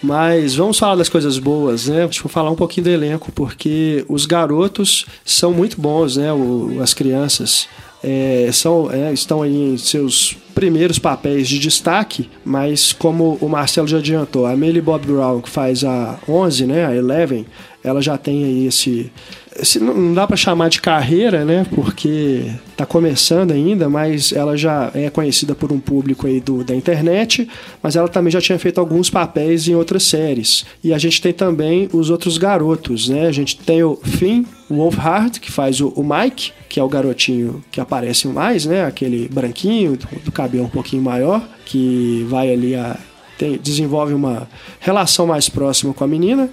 [0.01, 2.03] Mas vamos falar das coisas boas, né?
[2.03, 6.31] Eu falar um pouquinho do elenco, porque os garotos são muito bons, né?
[6.31, 7.67] O, as crianças.
[8.03, 13.87] É, são, é, estão aí em seus primeiros papéis de destaque, mas como o Marcelo
[13.87, 17.45] já adiantou, a Millie Bob Brown, que faz a 11, né, a Eleven,
[17.83, 19.11] ela já tem aí esse,
[19.59, 21.65] esse não dá para chamar de carreira, né?
[21.73, 26.75] Porque está começando ainda, mas ela já é conhecida por um público aí do, da
[26.75, 27.47] internet,
[27.81, 30.65] mas ela também já tinha feito alguns papéis em outras séries.
[30.83, 33.27] E a gente tem também os outros garotos, né?
[33.27, 37.63] A gente tem o Finn Wolfhard, que faz o, o Mike, que é o garotinho
[37.71, 38.85] que aparece mais, né?
[38.85, 42.97] Aquele branquinho, do, do cabelo um pouquinho maior, que vai ali a
[43.37, 44.47] tem, desenvolve uma
[44.79, 46.49] relação mais próxima com a menina.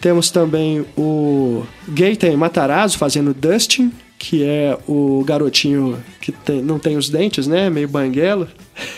[0.00, 6.96] Temos também o Gaten Matarazzo fazendo Dustin, que é o garotinho que tem, não tem
[6.96, 7.68] os dentes, né?
[7.68, 8.48] Meio banguelo,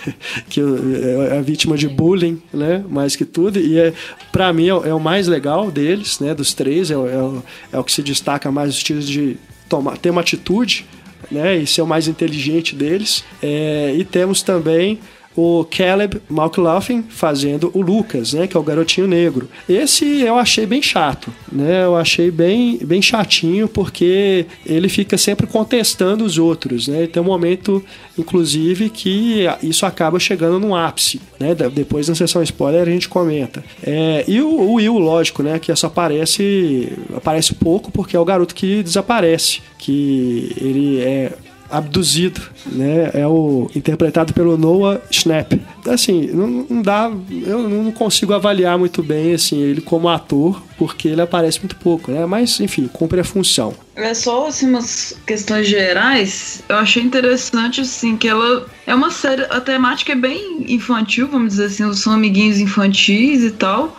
[0.48, 2.84] que é a vítima de bullying, né?
[2.88, 3.58] Mais que tudo.
[3.58, 3.92] E é,
[4.30, 6.34] para mim é, é, o mais legal deles, né?
[6.34, 9.36] Dos três, é, é, é o que se destaca mais os estilos de
[9.68, 10.86] tomar, ter uma atitude,
[11.30, 11.56] né?
[11.56, 13.24] E ser o mais inteligente deles.
[13.42, 14.98] É, e temos também
[15.40, 19.48] o Caleb McLaughlin fazendo o Lucas, né, que é o garotinho negro.
[19.68, 21.84] Esse eu achei bem chato, né?
[21.84, 27.06] Eu achei bem, bem chatinho porque ele fica sempre contestando os outros, né?
[27.06, 27.84] Tem um momento,
[28.18, 31.54] inclusive, que isso acaba chegando no ápice, né?
[31.54, 33.64] Depois na sessão spoiler a gente comenta.
[33.84, 35.60] É, e o, o Will, lógico, né?
[35.60, 41.32] Que só aparece aparece pouco porque é o garoto que desaparece, que ele é
[41.70, 43.10] abduzido, né?
[43.14, 45.60] É o interpretado pelo Noah Schnapp.
[45.86, 51.08] Assim, não, não, dá, eu não consigo avaliar muito bem assim ele como ator, porque
[51.08, 52.24] ele aparece muito pouco, né?
[52.26, 53.74] Mas enfim, cumpre a função.
[53.94, 56.62] É só assim, umas questões gerais.
[56.68, 61.54] Eu achei interessante assim que ela é uma série, a temática é bem infantil, vamos
[61.54, 63.96] dizer assim, são amiguinhos infantis e tal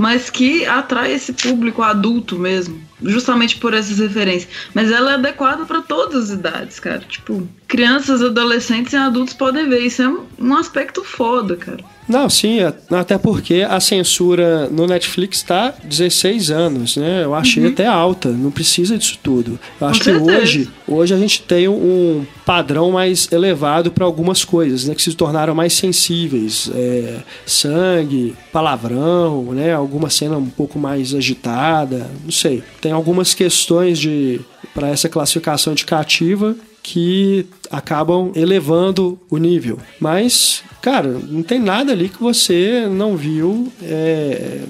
[0.00, 4.50] mas que atrai esse público adulto mesmo, justamente por essas referências.
[4.74, 7.00] Mas ela é adequada para todas as idades, cara.
[7.00, 9.78] Tipo, crianças, adolescentes e adultos podem ver.
[9.78, 11.78] Isso é um aspecto foda, cara.
[12.08, 12.58] Não, sim,
[12.90, 17.22] até porque a censura no Netflix está 16 anos, né?
[17.22, 17.70] Eu achei uhum.
[17.70, 19.60] até alta, não precisa disso tudo.
[19.80, 24.86] Eu acho que hoje, hoje a gente tem um padrão mais elevado para algumas coisas,
[24.86, 24.94] né?
[24.96, 26.68] Que se tornaram mais sensíveis.
[26.74, 29.72] É, sangue, palavrão, né?
[29.72, 32.64] Alguma cena um pouco mais agitada, não sei.
[32.80, 34.40] Tem algumas questões de
[34.74, 39.78] para essa classificação indicativa que acabam elevando o nível.
[39.98, 44.62] Mas, cara, não tem nada ali que você não viu é,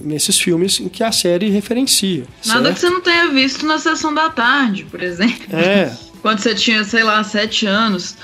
[0.00, 2.24] nesses filmes em que a série referencia.
[2.46, 2.74] Nada certo?
[2.74, 5.46] que você não tenha visto na sessão da tarde, por exemplo.
[5.52, 5.94] É.
[6.22, 8.16] Quando você tinha, sei lá, sete anos.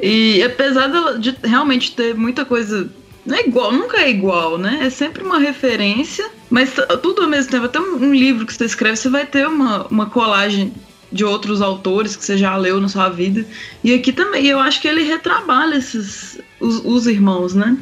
[0.00, 2.88] E apesar de, realmente ter muita coisa
[3.26, 4.80] não é igual, nunca é igual, né?
[4.82, 7.66] É sempre uma referência, mas tudo ao mesmo tempo.
[7.66, 10.72] Até um livro que você escreve, você vai ter uma, uma colagem
[11.12, 13.44] de outros autores que você já leu na sua vida.
[13.82, 17.76] E aqui também, eu acho que ele retrabalha esses, os, os irmãos, né?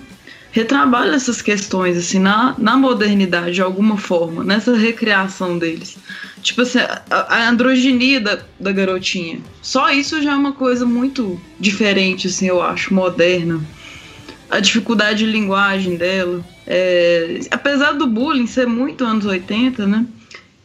[0.50, 5.98] Retrabalha essas questões, assim, na, na modernidade, de alguma forma, nessa recriação deles.
[6.42, 9.40] Tipo assim, a, a androginia da, da garotinha.
[9.60, 13.60] Só isso já é uma coisa muito diferente, assim, eu acho, moderna.
[14.50, 16.42] A dificuldade de linguagem dela.
[16.66, 20.06] É, apesar do bullying ser muito anos 80, né?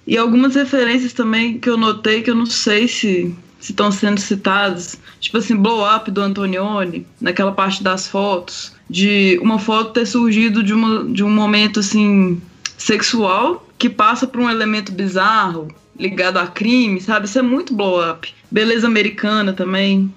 [0.06, 5.00] E algumas referências também que eu notei que eu não sei se estão sendo citadas.
[5.20, 8.74] Tipo assim, blow up do Antonioni, naquela parte das fotos.
[8.90, 12.42] De uma foto ter surgido de, uma, de um momento assim
[12.78, 17.26] sexual que passa por um elemento bizarro ligado a crime, sabe?
[17.26, 18.34] Isso é muito blow up.
[18.52, 20.14] Beleza americana também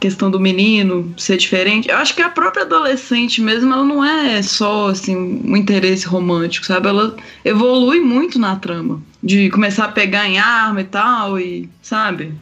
[0.00, 1.88] questão do menino ser diferente.
[1.88, 6.66] Eu acho que a própria adolescente mesmo, ela não é só assim um interesse romântico,
[6.66, 6.88] sabe?
[6.88, 12.32] Ela evolui muito na trama, de começar a pegar em arma e tal e, sabe?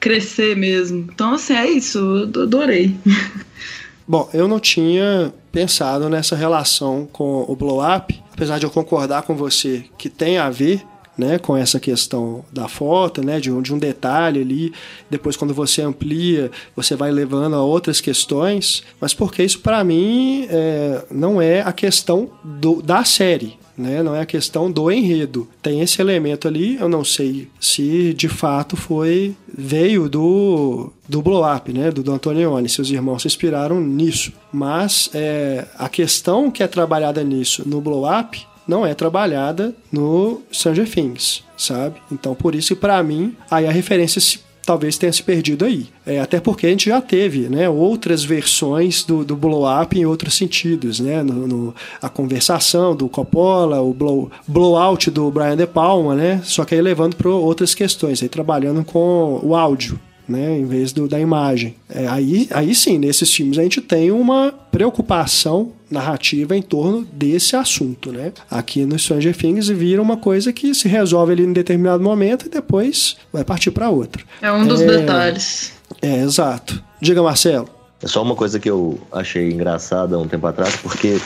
[0.00, 1.08] Crescer mesmo.
[1.12, 2.94] Então, assim, é isso, eu adorei.
[4.06, 9.22] Bom, eu não tinha pensado nessa relação com o blow up, apesar de eu concordar
[9.22, 10.84] com você que tem a ver,
[11.16, 14.72] né, com essa questão da foto, né, de um, de um detalhe ali.
[15.08, 18.82] Depois, quando você amplia, você vai levando a outras questões.
[19.00, 23.56] Mas porque isso, para mim, é, não é a questão do, da série.
[23.76, 24.02] Né?
[24.04, 25.48] Não é a questão do enredo.
[25.60, 31.44] Tem esse elemento ali, eu não sei se de fato foi veio do do blow
[31.44, 31.90] up, né?
[31.90, 32.68] Do, do Antonioni.
[32.68, 34.32] Seus irmãos se inspiraram nisso.
[34.52, 40.42] Mas é, a questão que é trabalhada nisso no blow up não é trabalhada no
[40.52, 41.96] Stranger Things, sabe?
[42.10, 45.86] Então, por isso, para mim, aí a referência se talvez tenha se perdido aí.
[46.06, 50.34] É, até porque a gente já teve né, outras versões do, do blow-up em outros
[50.34, 51.00] sentidos.
[51.00, 51.22] Né?
[51.22, 56.40] No, no, a conversação do Coppola, o blow, blow-out do Brian De Palma, né?
[56.42, 60.92] só que aí levando para outras questões, aí trabalhando com o áudio né, em vez
[60.92, 61.74] do, da imagem.
[61.88, 67.56] É, aí, aí sim, nesses filmes a gente tem uma preocupação narrativa em torno desse
[67.56, 68.32] assunto, né?
[68.50, 72.48] Aqui no Stranger Things vira uma coisa que se resolve ali em determinado momento e
[72.50, 74.22] depois vai partir para outra.
[74.42, 75.72] É um dos é, detalhes.
[76.02, 76.82] É, exato.
[77.00, 77.68] Diga, Marcelo.
[78.02, 81.18] É só uma coisa que eu achei engraçada um tempo atrás, porque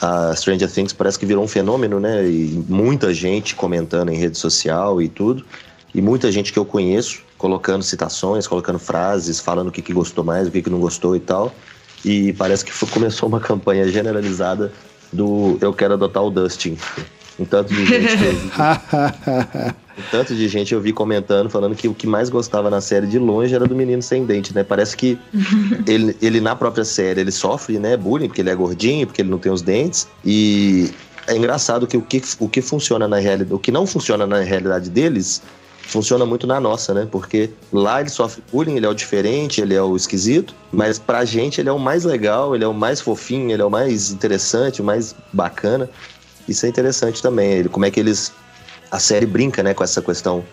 [0.00, 2.26] a Stranger Things parece que virou um fenômeno, né?
[2.26, 5.44] E muita gente comentando em rede social e tudo.
[5.94, 10.24] E muita gente que eu conheço colocando citações, colocando frases, falando o que, que gostou
[10.24, 11.54] mais, o que, que não gostou e tal.
[12.06, 14.72] E parece que foi, começou uma campanha generalizada
[15.12, 16.78] do Eu Quero Adotar o Dustin.
[17.38, 18.46] Um tanto de gente eu vi,
[19.98, 23.08] um tanto de gente eu vi comentando, falando que o que mais gostava na série
[23.08, 24.62] de longe era do menino sem dente, né?
[24.62, 25.18] Parece que
[25.86, 29.28] ele, ele na própria série ele sofre, né, bullying, porque ele é gordinho, porque ele
[29.28, 30.06] não tem os dentes.
[30.24, 30.90] E
[31.26, 34.40] é engraçado que o que, o que funciona na realidade, o que não funciona na
[34.40, 35.42] realidade deles
[35.86, 37.08] funciona muito na nossa, né?
[37.10, 41.24] Porque lá ele sofre bullying, ele é o diferente, ele é o esquisito, mas pra
[41.24, 44.10] gente ele é o mais legal, ele é o mais fofinho, ele é o mais
[44.10, 45.88] interessante, o mais bacana.
[46.48, 48.32] Isso é interessante também, ele, como é que eles.
[48.90, 50.44] A série brinca, né, com essa questão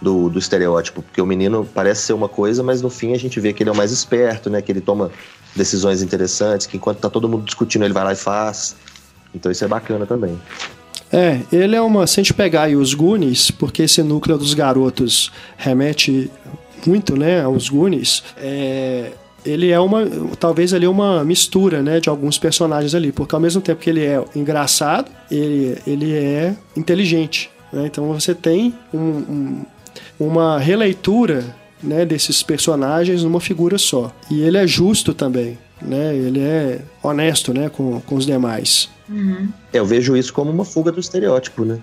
[0.00, 3.40] do, do estereótipo, porque o menino parece ser uma coisa, mas no fim a gente
[3.40, 4.60] vê que ele é o mais esperto, né?
[4.62, 5.10] Que ele toma
[5.56, 8.76] decisões interessantes, que enquanto tá todo mundo discutindo, ele vai lá e faz.
[9.34, 10.38] Então isso é bacana também.
[11.12, 12.06] É, ele é uma.
[12.06, 16.30] Se a gente pegar aí os Goonies, porque esse núcleo dos garotos remete
[16.86, 19.12] muito, né, aos Goonies, é,
[19.44, 20.06] ele é uma.
[20.38, 24.04] Talvez ali uma mistura, né, de alguns personagens ali, porque ao mesmo tempo que ele
[24.04, 27.50] é engraçado, ele, ele é inteligente.
[27.72, 29.66] Né, então você tem um, um,
[30.20, 34.12] uma releitura né, desses personagens numa figura só.
[34.30, 36.14] E ele é justo também, né?
[36.14, 38.88] Ele é honesto, né, com, com os demais.
[39.08, 39.48] Uhum.
[39.72, 41.78] Eu vejo isso como uma fuga do estereótipo, né?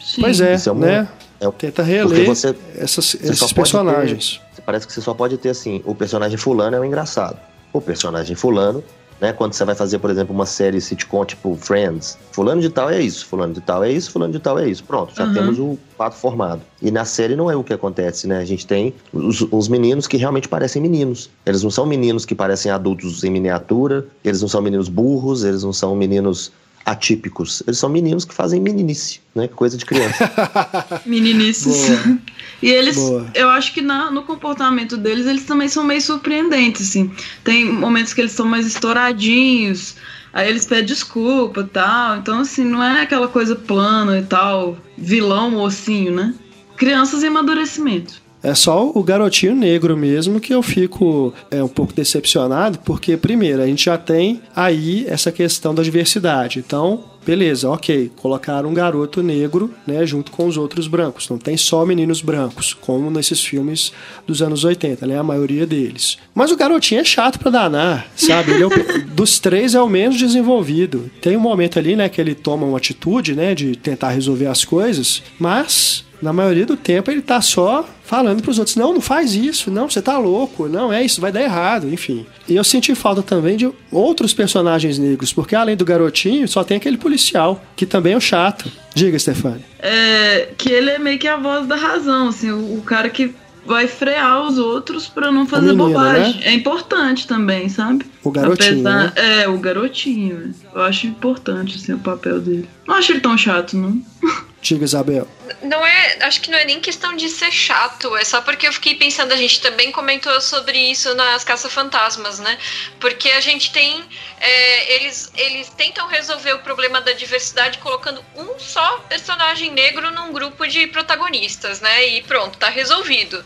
[0.00, 0.22] Sim.
[0.22, 1.08] Pois é, é uma, né?
[1.40, 4.40] É, Tenta reler você, essas, você esses personagens.
[4.54, 7.38] Ter, parece que você só pode ter assim, o personagem fulano é o engraçado.
[7.72, 8.82] O personagem fulano
[9.20, 9.32] né?
[9.32, 13.00] Quando você vai fazer, por exemplo, uma série sitcom tipo Friends, fulano de tal é
[13.00, 14.84] isso, fulano de tal é isso, fulano de tal é isso.
[14.84, 15.34] Pronto, já uhum.
[15.34, 16.62] temos o quadro formado.
[16.80, 18.38] E na série não é o que acontece, né?
[18.38, 21.28] A gente tem os, os, meninos que realmente parecem meninos.
[21.44, 25.62] Eles não são meninos que parecem adultos em miniatura, eles não são meninos burros, eles
[25.62, 26.52] não são meninos
[26.84, 27.62] atípicos.
[27.66, 29.48] Eles são meninos que fazem meninice, né?
[29.48, 30.30] Coisa de criança.
[31.04, 31.88] Meninices.
[31.88, 32.18] Boa.
[32.60, 33.30] E eles, Boa.
[33.34, 37.08] eu acho que na, no comportamento deles, eles também são meio surpreendentes, assim.
[37.44, 39.94] Tem momentos que eles são mais estouradinhos,
[40.32, 42.16] aí eles pedem desculpa e tal.
[42.16, 46.34] Então, assim, não é aquela coisa plana e tal, vilão, mocinho, né?
[46.76, 48.20] Crianças em amadurecimento.
[48.42, 53.62] É só o garotinho negro mesmo que eu fico é, um pouco decepcionado, porque, primeiro,
[53.62, 56.60] a gente já tem aí essa questão da diversidade.
[56.60, 61.28] Então, beleza, ok, colocaram um garoto negro, né, junto com os outros brancos.
[61.28, 63.92] Não tem só meninos brancos, como nesses filmes
[64.26, 66.16] dos anos 80, né, a maioria deles.
[66.34, 68.52] Mas o garotinho é chato pra danar, sabe?
[68.52, 68.70] Ele é o,
[69.14, 71.10] dos três é o menos desenvolvido.
[71.20, 74.64] Tem um momento ali, né, que ele toma uma atitude, né, de tentar resolver as
[74.64, 79.00] coisas, mas na maioria do tempo ele tá só falando para os outros: não, não
[79.00, 82.26] faz isso, não, você tá louco, não é isso, vai dar errado, enfim.
[82.48, 86.76] E eu senti falta também de outros personagens negros, porque além do garotinho, só tem
[86.76, 88.70] aquele policial, que também é o chato.
[88.94, 89.64] Diga, Stefani.
[89.78, 93.34] É, que ele é meio que a voz da razão, assim, o, o cara que
[93.68, 96.36] vai frear os outros para não fazer menino, bobagem.
[96.36, 96.46] Né?
[96.46, 98.06] É importante também, sabe?
[98.24, 98.80] O garotinho.
[98.80, 99.12] Apesar, né?
[99.42, 100.54] É, o garotinho.
[100.74, 102.68] Eu acho importante assim, o papel dele.
[102.86, 104.02] Não acho ele tão chato, não.
[104.60, 105.26] Diga, Isabel.
[105.62, 108.72] Não é, acho que não é nem questão de ser chato, é só porque eu
[108.72, 112.58] fiquei pensando, a gente também comentou sobre isso nas Caça-Fantasmas, né?
[112.98, 114.04] Porque a gente tem,
[114.40, 120.32] é, eles, eles tentam resolver o problema da diversidade colocando um só personagem negro num
[120.32, 122.06] grupo de protagonistas, né?
[122.08, 123.44] E pronto, tá resolvido.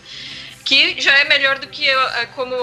[0.64, 2.54] Que já é melhor do que é, como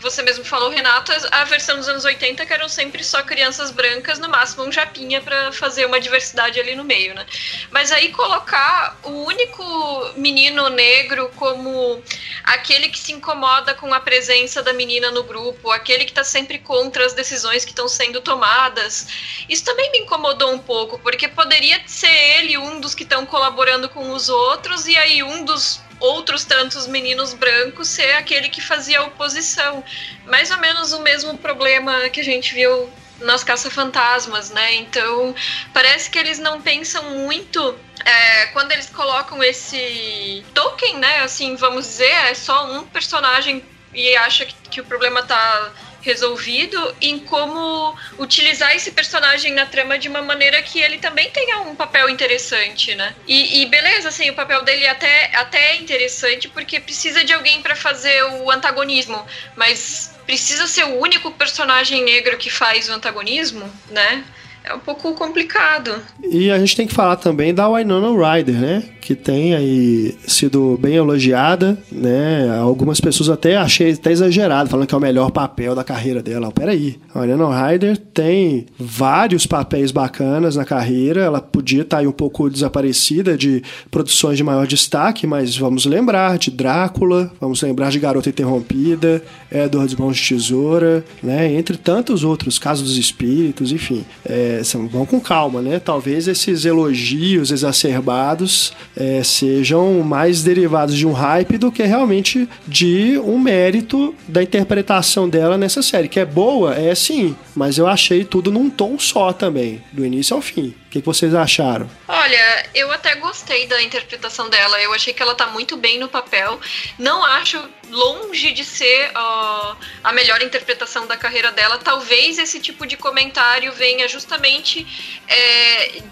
[0.00, 4.18] você mesmo falou, Renato, a versão dos anos 80 que eram sempre só crianças brancas,
[4.18, 7.26] no máximo um japinha para fazer uma diversidade ali no meio, né?
[7.70, 12.02] Mas aí colocar o único menino negro como
[12.44, 16.58] aquele que se incomoda com a presença da menina no grupo, aquele que tá sempre
[16.58, 19.06] contra as decisões que estão sendo tomadas,
[19.48, 23.88] isso também me incomodou um pouco, porque poderia ser ele um dos que estão colaborando
[23.88, 29.02] com os outros e aí um dos outros tantos meninos brancos ser aquele que fazia
[29.02, 29.84] oposição.
[30.26, 32.90] Mais ou menos o mesmo problema que a gente viu
[33.20, 34.74] nas caça-fantasmas, né?
[34.76, 35.34] Então,
[35.72, 41.18] parece que eles não pensam muito é, quando eles colocam esse token, né?
[41.20, 45.72] Assim, vamos dizer, é só um personagem e acha que, que o problema tá
[46.02, 51.58] resolvido em como utilizar esse personagem na trama de uma maneira que ele também tenha
[51.60, 53.14] um papel interessante, né?
[53.26, 57.62] E, e beleza, assim, o papel dele até, até é interessante porque precisa de alguém
[57.62, 59.24] para fazer o antagonismo,
[59.56, 64.24] mas precisa ser o único personagem negro que faz o antagonismo, né?
[64.64, 65.94] É um pouco complicado.
[66.22, 68.82] E a gente tem que falar também da Winona Ryder, né?
[69.00, 72.56] Que tem aí sido bem elogiada, né?
[72.60, 76.52] Algumas pessoas até achei até exagerado, falando que é o melhor papel da carreira dela.
[76.52, 82.12] Peraí, a Winona Ryder tem vários papéis bacanas na carreira, ela podia estar aí um
[82.12, 87.98] pouco desaparecida de produções de maior destaque, mas vamos lembrar de Drácula, vamos lembrar de
[87.98, 91.52] Garota Interrompida, Edward Mãos de Tesoura, né?
[91.52, 94.04] Entre tantos outros, Casos dos Espíritos, enfim.
[94.24, 95.78] É, é, vão com calma, né?
[95.78, 103.18] Talvez esses elogios exacerbados é, sejam mais derivados de um hype do que realmente de
[103.18, 108.24] um mérito da interpretação dela nessa série, que é boa, é sim, mas eu achei
[108.24, 110.74] tudo num tom só também, do início ao fim.
[110.90, 111.88] O que, que vocês acharam?
[112.08, 114.76] Olha, eu até gostei da interpretação dela.
[114.82, 116.58] Eu achei que ela tá muito bem no papel.
[116.98, 121.78] Não acho longe de ser uh, a melhor interpretação da carreira dela.
[121.78, 124.84] Talvez esse tipo de comentário venha justamente
[125.28, 126.02] é,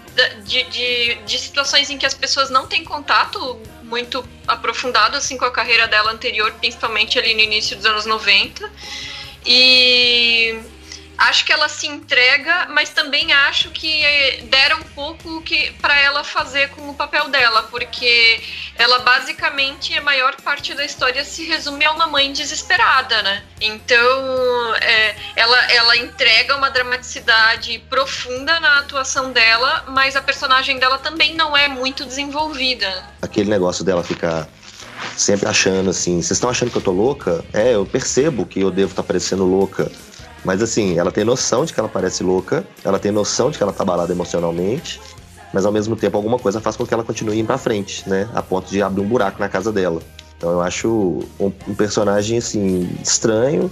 [0.45, 5.43] de, de, de situações em que as pessoas não têm contato muito aprofundado assim com
[5.43, 8.71] a carreira dela anterior, principalmente ali no início dos anos 90.
[9.45, 10.57] E
[11.19, 14.01] acho que ela se entrega, mas também acho que
[14.49, 18.41] deram pouco que para ela fazer com o papel dela, porque
[18.75, 23.43] ela basicamente a maior parte da história se resume a uma mãe desesperada, né?
[23.59, 30.97] Então é, ela, ela entrega uma dramaticidade profunda na atuação dela, mas a personagem dela
[30.97, 33.03] também não é muito desenvolvida.
[33.21, 34.47] Aquele negócio dela ficar
[35.17, 37.43] sempre achando assim, vocês estão achando que eu tô louca?
[37.53, 39.91] É, eu percebo que eu devo estar tá parecendo louca
[40.43, 43.63] mas assim, ela tem noção de que ela parece louca, ela tem noção de que
[43.63, 45.01] ela tá abalada emocionalmente,
[45.53, 48.29] mas ao mesmo tempo alguma coisa faz com que ela continue indo pra frente, né?
[48.33, 50.01] A ponto de abrir um buraco na casa dela.
[50.37, 53.69] Então eu acho um, um personagem, assim, estranho,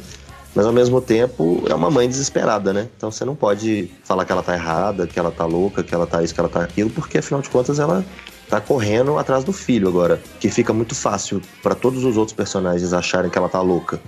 [0.53, 2.89] mas ao mesmo tempo é uma mãe desesperada, né?
[2.97, 6.05] Então você não pode falar que ela tá errada, que ela tá louca, que ela
[6.05, 8.03] tá isso, que ela tá aquilo, porque afinal de contas ela
[8.49, 12.93] tá correndo atrás do filho agora, que fica muito fácil para todos os outros personagens
[12.93, 13.99] acharem que ela tá louca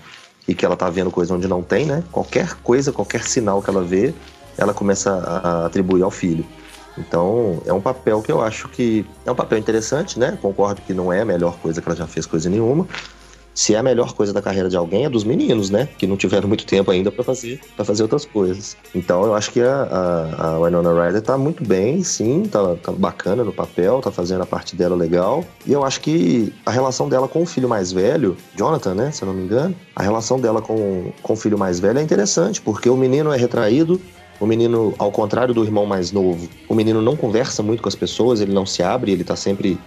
[0.48, 2.04] e que ela tá vendo coisa onde não tem, né?
[2.12, 4.14] Qualquer coisa, qualquer sinal que ela vê,
[4.58, 6.46] ela começa a atribuir ao filho.
[6.98, 10.38] Então, é um papel que eu acho que é um papel interessante, né?
[10.42, 12.88] Concordo que não é a melhor coisa que ela já fez coisa nenhuma,
[13.60, 15.90] se é a melhor coisa da carreira de alguém, é dos meninos, né?
[15.98, 18.78] Que não tiveram muito tempo ainda para fazer para fazer outras coisas.
[18.96, 22.94] Então eu acho que a, a, a Winona Ryder tá muito bem, sim, tá, tá,
[22.94, 25.44] bacana no papel, tá fazendo a parte dela legal.
[25.66, 29.12] E eu acho que a relação dela com o filho mais velho, Jonathan, né?
[29.12, 32.02] Se eu não me engano, a relação dela com, com o filho mais velho é
[32.02, 34.00] interessante, porque o menino é retraído,
[34.40, 37.96] o menino, ao contrário do irmão mais novo, o menino não conversa muito com as
[37.96, 39.78] pessoas, ele não se abre, ele tá sempre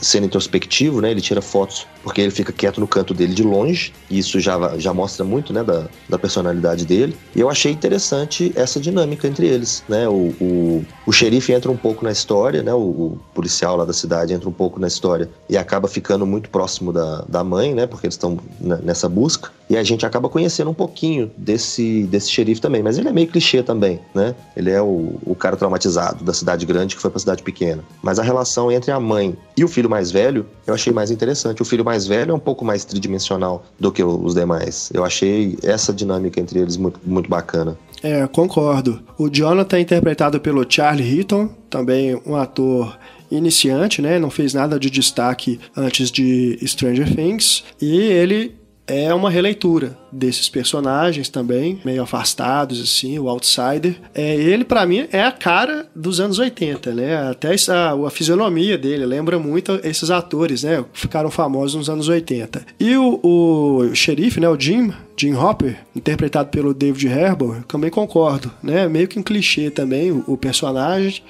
[0.00, 1.10] sendo introspectivo, né?
[1.10, 4.78] Ele tira fotos porque ele fica quieto no canto dele de longe, e isso já,
[4.78, 7.14] já mostra muito, né, da, da personalidade dele.
[7.34, 10.08] E eu achei interessante essa dinâmica entre eles, né?
[10.08, 12.72] O, o, o xerife entra um pouco na história, né?
[12.72, 16.48] O, o, policial lá da cidade entra um pouco na história e acaba ficando muito
[16.50, 17.86] próximo da, da mãe, né?
[17.86, 19.50] Porque eles estão nessa busca.
[19.70, 23.28] E a gente acaba conhecendo um pouquinho desse, desse xerife também, mas ele é meio
[23.28, 24.34] clichê também, né?
[24.56, 27.82] Ele é o, o cara traumatizado da cidade grande que foi pra cidade pequena.
[28.02, 31.62] Mas a relação entre a mãe e o filho mais velho, eu achei mais interessante.
[31.62, 34.90] O filho mais velho é um pouco mais tridimensional do que os demais.
[34.92, 37.76] Eu achei essa dinâmica entre eles muito, muito bacana.
[38.02, 39.00] É, concordo.
[39.18, 42.96] O Jonathan é interpretado pelo Charlie Heaton, também um ator
[43.30, 44.18] iniciante, né?
[44.18, 47.64] Não fez nada de destaque antes de Stranger Things.
[47.80, 48.57] E ele
[48.88, 53.96] é uma releitura desses personagens também, meio afastados, assim, o outsider.
[54.14, 57.28] É, ele, para mim, é a cara dos anos 80, né?
[57.28, 60.84] Até essa, a fisionomia dele lembra muito esses atores, né?
[60.92, 62.64] Que ficaram famosos nos anos 80.
[62.80, 64.48] E o, o xerife, né?
[64.48, 68.88] O Jim, Jim Hopper, interpretado pelo David Harbour, também concordo, né?
[68.88, 71.22] Meio que um clichê também, o, o personagem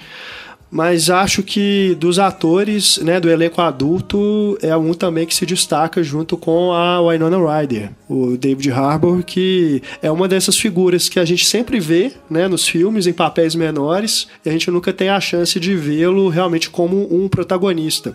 [0.70, 6.02] mas acho que dos atores, né, do elenco adulto, é um também que se destaca
[6.02, 11.24] junto com a Winona Ryder, o David Harbour, que é uma dessas figuras que a
[11.24, 15.20] gente sempre vê, né, nos filmes em papéis menores, e a gente nunca tem a
[15.20, 18.14] chance de vê-lo realmente como um protagonista.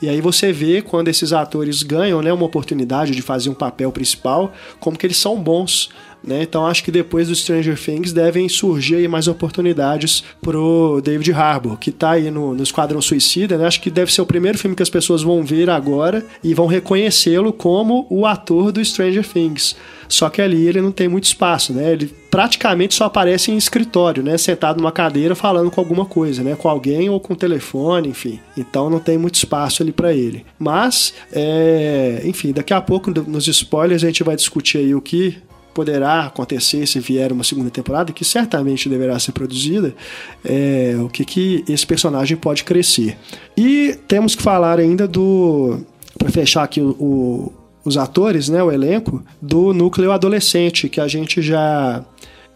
[0.00, 3.90] E aí você vê quando esses atores ganham, né, uma oportunidade de fazer um papel
[3.90, 5.88] principal, como que eles são bons.
[6.22, 6.42] Né?
[6.42, 11.76] Então acho que depois do Stranger Things devem surgir aí mais oportunidades pro David Harbour,
[11.78, 13.56] que está aí no, no Esquadrão Suicida.
[13.56, 13.66] Né?
[13.66, 16.66] Acho que deve ser o primeiro filme que as pessoas vão ver agora e vão
[16.66, 19.76] reconhecê-lo como o ator do Stranger Things.
[20.08, 21.92] Só que ali ele não tem muito espaço, né?
[21.92, 24.36] Ele praticamente só aparece em escritório, né?
[24.38, 26.54] Sentado numa cadeira falando com alguma coisa, né?
[26.54, 28.38] Com alguém ou com telefone, enfim.
[28.56, 30.44] Então não tem muito espaço ali para ele.
[30.58, 32.22] Mas, é...
[32.24, 35.36] enfim, daqui a pouco nos spoilers a gente vai discutir aí o que
[35.76, 39.94] poderá acontecer se vier uma segunda temporada, que certamente deverá ser produzida,
[40.42, 43.18] é, o que, que esse personagem pode crescer.
[43.54, 45.78] E temos que falar ainda do.
[46.16, 47.52] Para fechar aqui o, o,
[47.84, 52.02] os atores, né, o elenco, do núcleo adolescente, que a gente já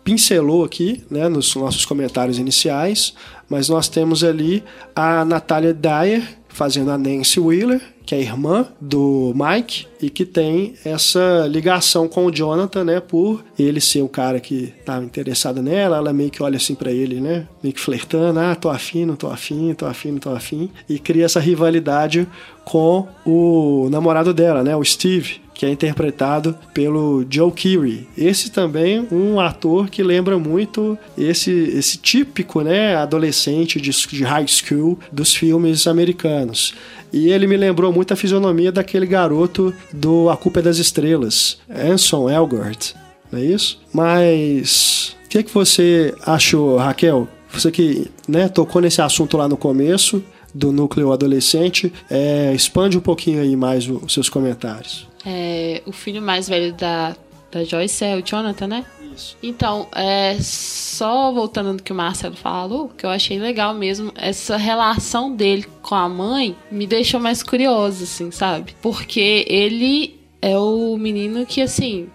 [0.03, 3.13] pincelou aqui né, nos nossos comentários iniciais,
[3.51, 4.65] mas nós temos ali
[4.97, 10.75] a Natália Dyer fazendo a Nancy Wheeler, que é irmã do Mike e que tem
[10.85, 15.99] essa ligação com o Jonathan, né, por ele ser o cara que tá interessado nela,
[15.99, 19.17] ela meio que olha assim para ele, né, meio que flertando, ah, tô afim, não
[19.17, 22.27] tô afim, tô afim, não tô afim, e cria essa rivalidade
[22.65, 28.09] com o namorado dela, né, o Steve, que é interpretado pelo Joe Keery.
[28.17, 34.47] Esse também um ator que lembra muito esse, esse típico né, adolescente de, de high
[34.49, 36.73] school dos filmes americanos.
[37.13, 41.59] E ele me lembrou muito a fisionomia daquele garoto do A Culpa é das Estrelas,
[41.69, 42.95] Anson Elgort,
[43.31, 43.79] não é isso?
[43.93, 47.29] Mas o que, que você achou, Raquel?
[47.51, 53.03] Você que né, tocou nesse assunto lá no começo do núcleo adolescente, é, expande um
[53.03, 55.10] pouquinho aí mais os seus comentários.
[55.25, 57.17] É, o filho mais velho da,
[57.51, 58.85] da Joyce é o Jonathan, né?
[59.15, 59.37] Isso.
[59.43, 64.57] Então, é, só voltando no que o Marcelo falou, que eu achei legal mesmo, essa
[64.57, 68.75] relação dele com a mãe me deixou mais curiosa, assim, sabe?
[68.81, 72.09] Porque ele é o menino que, assim,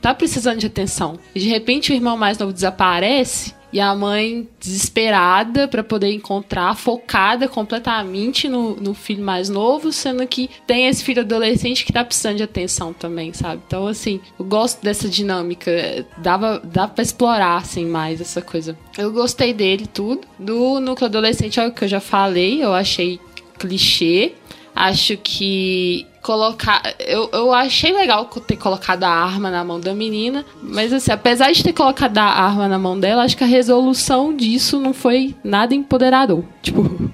[0.00, 1.18] tá precisando de atenção.
[1.34, 6.76] E de repente o irmão mais novo desaparece e a mãe desesperada para poder encontrar,
[6.76, 12.04] focada completamente no, no, filho mais novo, sendo que tem esse filho adolescente que tá
[12.04, 13.62] precisando de atenção também, sabe?
[13.66, 16.06] Então, assim, eu gosto dessa dinâmica.
[16.18, 18.76] Dava, dá pra explorar, assim, mais essa coisa.
[18.98, 20.20] Eu gostei dele, tudo.
[20.38, 23.18] Do núcleo adolescente é o que eu já falei, eu achei
[23.58, 24.32] clichê.
[24.74, 26.82] Acho que colocar.
[27.00, 31.52] Eu, eu achei legal ter colocado a arma na mão da menina, mas assim, apesar
[31.52, 35.34] de ter colocado a arma na mão dela, acho que a resolução disso não foi
[35.42, 36.44] nada empoderador.
[36.62, 37.10] Tipo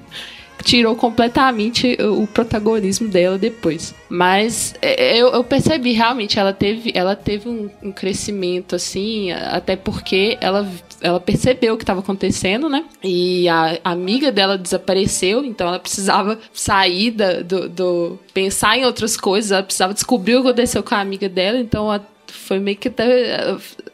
[0.62, 3.94] tirou completamente o protagonismo dela depois.
[4.08, 9.76] Mas é, eu, eu percebi realmente, ela teve, ela teve um, um crescimento assim, até
[9.76, 10.68] porque ela,
[11.00, 12.84] ela percebeu o que estava acontecendo, né?
[13.02, 18.18] E a, a, amiga dela desapareceu, então ela precisava sair da, do, do.
[18.32, 21.90] pensar em outras coisas, ela precisava descobrir o que aconteceu com a amiga dela, então
[21.90, 22.00] a,
[22.32, 22.90] foi meio que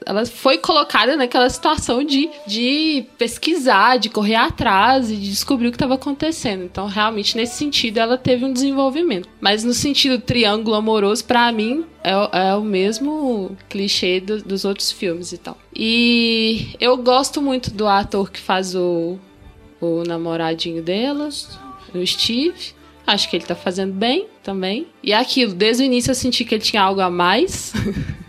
[0.07, 5.71] ela foi colocada naquela situação de, de pesquisar, de correr atrás e de descobrir o
[5.71, 6.65] que estava acontecendo.
[6.65, 9.29] Então, realmente, nesse sentido, ela teve um desenvolvimento.
[9.41, 14.93] Mas no sentido triângulo amoroso, para mim, é, é, o mesmo clichê do, dos outros
[14.93, 15.57] filmes e tal.
[15.75, 19.19] E eu gosto muito do ator que faz o,
[19.81, 21.29] o namoradinho dela,
[21.95, 22.75] o Steve.
[23.07, 24.87] Acho que ele tá fazendo bem também.
[25.03, 27.73] E é aquilo, desde o início eu senti que ele tinha algo a mais.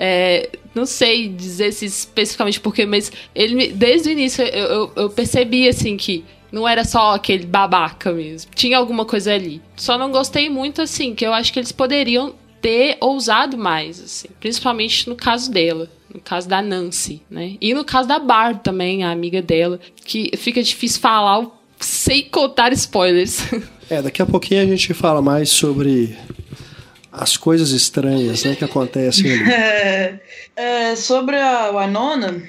[0.00, 5.10] É, não sei dizer se especificamente porque, mas ele desde o início eu, eu, eu,
[5.10, 8.48] percebi assim que não era só aquele babaca mesmo.
[8.54, 9.60] Tinha alguma coisa ali.
[9.74, 12.32] Só não gostei muito assim, que eu acho que eles poderiam
[12.62, 15.90] ter ousado mais, assim, principalmente no caso dela.
[16.14, 17.56] No caso da Nancy, né?
[17.60, 21.44] E no caso da Barb também, a amiga dela, que fica difícil falar
[21.80, 23.40] sem contar spoilers.
[23.90, 26.14] É, daqui a pouquinho a gente fala mais sobre
[27.18, 29.50] as coisas estranhas né, que acontecem ali.
[29.50, 30.20] É,
[30.56, 32.42] é, sobre a Winona,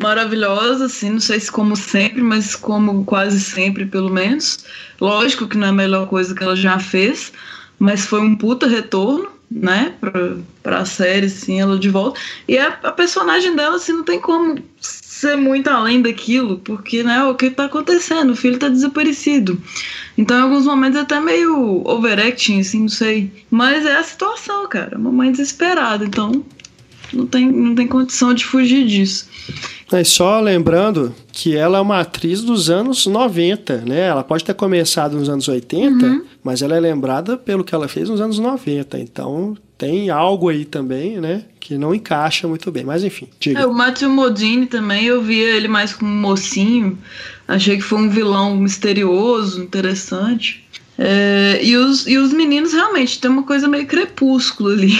[0.00, 4.58] maravilhosa, assim, não sei se como sempre, mas como quase sempre, pelo menos.
[5.00, 7.32] Lógico que não é a melhor coisa que ela já fez,
[7.78, 10.12] mas foi um puta retorno, né, pra,
[10.62, 12.18] pra série, assim, ela de volta.
[12.48, 14.58] E a, a personagem dela, assim, não tem como
[15.16, 18.30] ser muito além daquilo, porque, né, o que tá acontecendo?
[18.30, 19.58] O filho tá desaparecido.
[20.16, 23.32] Então, em alguns momentos, é até meio overacting, assim, não sei.
[23.50, 24.98] Mas é a situação, cara.
[24.98, 26.44] Mamãe desesperada, então
[27.14, 29.26] não tem, não tem condição de fugir disso.
[29.90, 34.08] E só lembrando que ela é uma atriz dos anos 90, né?
[34.08, 36.24] Ela pode ter começado nos anos 80, uhum.
[36.42, 38.98] mas ela é lembrada pelo que ela fez nos anos 90.
[38.98, 41.44] Então tem algo aí também, né?
[41.60, 42.84] Que não encaixa muito bem.
[42.84, 43.60] Mas enfim, diga.
[43.60, 46.98] É, o Matthew Modine também, eu via ele mais como um mocinho.
[47.46, 50.66] Achei que foi um vilão misterioso, interessante.
[50.98, 54.96] É, e, os, e os meninos realmente tem uma coisa meio crepúsculo ali.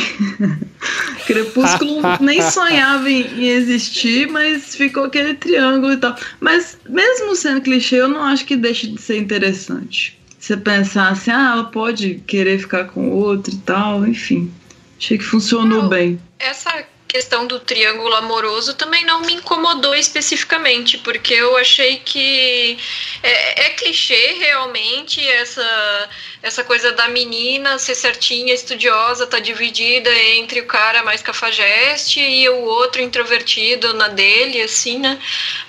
[1.27, 6.15] crepúsculo nem sonhava em, em, existir, mas ficou aquele triângulo e tal.
[6.39, 10.19] Mas mesmo sendo clichê, eu não acho que deixe de ser interessante.
[10.39, 14.51] Você pensar assim, ah, ela pode querer ficar com outro e tal, enfim.
[14.99, 16.21] Achei que funcionou não, bem.
[16.39, 22.77] Essa questão do triângulo amoroso também não me incomodou especificamente, porque eu achei que
[23.23, 26.09] é, é, clichê realmente essa,
[26.43, 32.49] essa coisa da menina ser certinha, estudiosa, tá dividida entre o cara mais cafajeste e
[32.49, 35.19] o outro introvertido na dele, assim, né?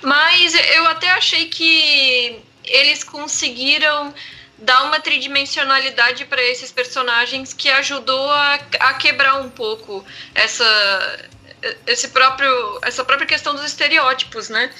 [0.01, 4.13] Mas eu até achei que eles conseguiram
[4.58, 10.03] dar uma tridimensionalidade para esses personagens que ajudou a, a quebrar um pouco
[10.34, 11.30] essa
[11.86, 14.72] esse próprio essa própria questão dos estereótipos, né?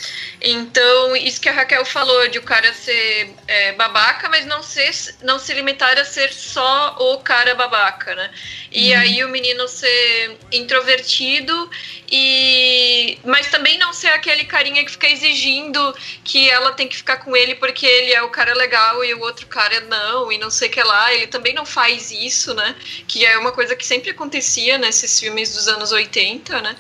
[0.42, 4.92] Então isso que a Raquel falou de o cara ser é, babaca, mas não ser
[5.24, 8.32] não se limitar a ser só o cara babaca, né?
[8.72, 9.00] E uhum.
[9.00, 11.70] aí o menino ser introvertido
[12.10, 17.18] e mas também não ser aquele carinha que fica exigindo que ela tem que ficar
[17.18, 20.50] com ele porque ele é o cara legal e o outro cara não, e não
[20.50, 21.14] sei o que lá.
[21.14, 22.76] Ele também não faz isso, né?
[23.08, 26.76] Que é uma coisa que sempre acontecia nesses filmes dos anos 80, né?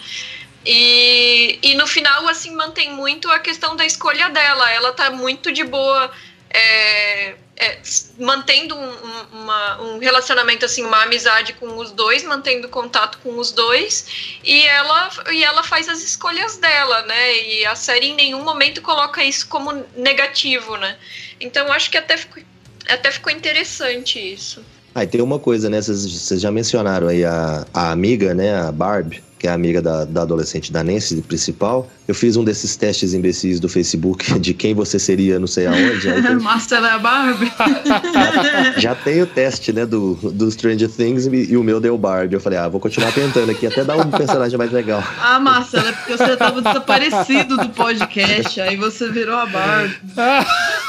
[0.65, 4.69] E, e no final, assim, mantém muito a questão da escolha dela.
[4.71, 6.11] Ela tá muito de boa.
[6.49, 7.79] É, é,
[8.19, 8.91] mantendo um,
[9.31, 14.63] uma, um relacionamento, assim, uma amizade com os dois, mantendo contato com os dois, e
[14.67, 17.37] ela, e ela faz as escolhas dela, né?
[17.37, 20.97] E a série em nenhum momento coloca isso como negativo, né?
[21.39, 22.43] Então acho que até ficou,
[22.87, 24.63] até ficou interessante isso.
[24.93, 25.81] Ah, e tem uma coisa, né?
[25.81, 28.55] Vocês já mencionaram aí a, a amiga, né?
[28.55, 31.89] A Barb, que é amiga da, da adolescente da Nancy, principal.
[32.07, 36.09] Eu fiz um desses testes imbecis do Facebook de quem você seria, não sei aonde.
[36.09, 36.35] Aí tem...
[36.39, 37.51] Marcela Barbie.
[37.85, 41.97] já, já tem o teste, né, do, do Stranger Things e, e o meu deu
[41.97, 42.35] Barbie.
[42.35, 45.03] Eu falei, ah, vou continuar tentando aqui até dar um personagem mais legal.
[45.21, 49.95] Ah, Marcela, é porque você tava desaparecido do podcast, aí você virou a Barbie.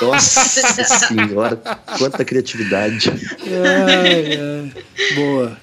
[0.00, 1.60] Nossa senhora,
[1.98, 3.10] quanta criatividade.
[3.42, 4.72] Ai, ai.
[5.14, 5.56] Boa.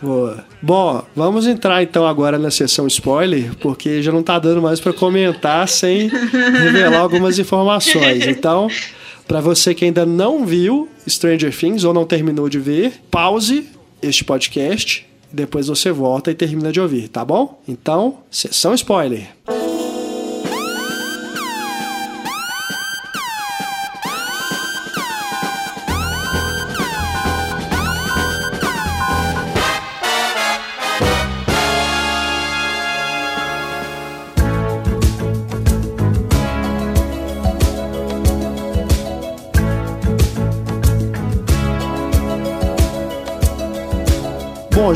[0.00, 0.44] Boa.
[0.60, 4.92] Bom, vamos entrar então agora na sessão spoiler, porque já não tá dando mais para
[4.92, 8.26] comentar sem revelar algumas informações.
[8.26, 8.68] Então,
[9.26, 13.68] para você que ainda não viu Stranger Things ou não terminou de ver, pause
[14.02, 17.62] este podcast, depois você volta e termina de ouvir, tá bom?
[17.68, 19.28] Então, sessão spoiler.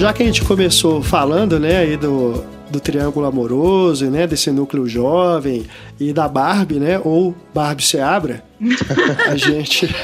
[0.04, 4.86] Já que a gente começou falando, né, aí do, do triângulo amoroso, né, desse núcleo
[4.86, 5.64] jovem
[5.98, 8.44] e da Barbie, né, ou Barbie se abra,
[9.26, 9.88] a gente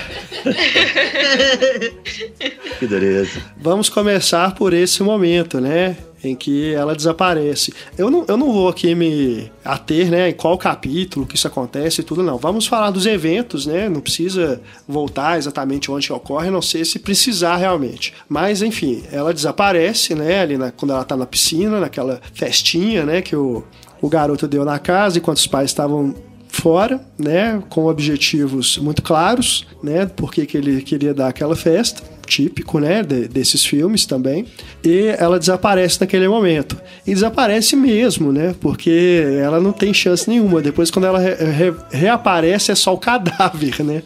[2.78, 3.42] Que dureza.
[3.58, 5.98] Vamos começar por esse momento, né?
[6.22, 7.72] Em que ela desaparece.
[7.96, 12.00] Eu não, eu não vou aqui me ater, né, em qual capítulo que isso acontece
[12.00, 12.36] e tudo, não.
[12.36, 13.88] Vamos falar dos eventos, né?
[13.88, 18.12] Não precisa voltar exatamente onde ocorre, não sei se precisar realmente.
[18.28, 23.22] Mas, enfim, ela desaparece, né, ali na, quando ela tá na piscina, naquela festinha, né,
[23.22, 23.64] que o,
[24.00, 26.14] o garoto deu na casa, enquanto os pais estavam
[26.50, 32.78] fora, né, com objetivos muito claros, né, porque que ele queria dar aquela festa típico,
[32.78, 34.46] né, de, desses filmes também.
[34.84, 36.80] E ela desaparece naquele momento.
[37.04, 40.62] E desaparece mesmo, né, porque ela não tem chance nenhuma.
[40.62, 44.02] Depois, quando ela re, re, reaparece, é só o cadáver, né.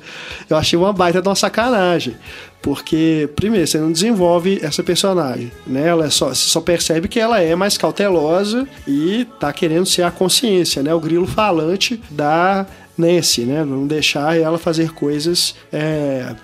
[0.49, 2.17] Eu achei uma baita de uma sacanagem.
[2.65, 5.87] Porque, primeiro, você não desenvolve essa personagem, né?
[5.87, 10.01] Ela é só, você só percebe que ela é mais cautelosa e tá querendo ser
[10.01, 10.95] a consciência, né?
[10.95, 13.67] O grilo falante da Nancy, né?
[13.67, 16.35] Não deixar ela fazer coisas é,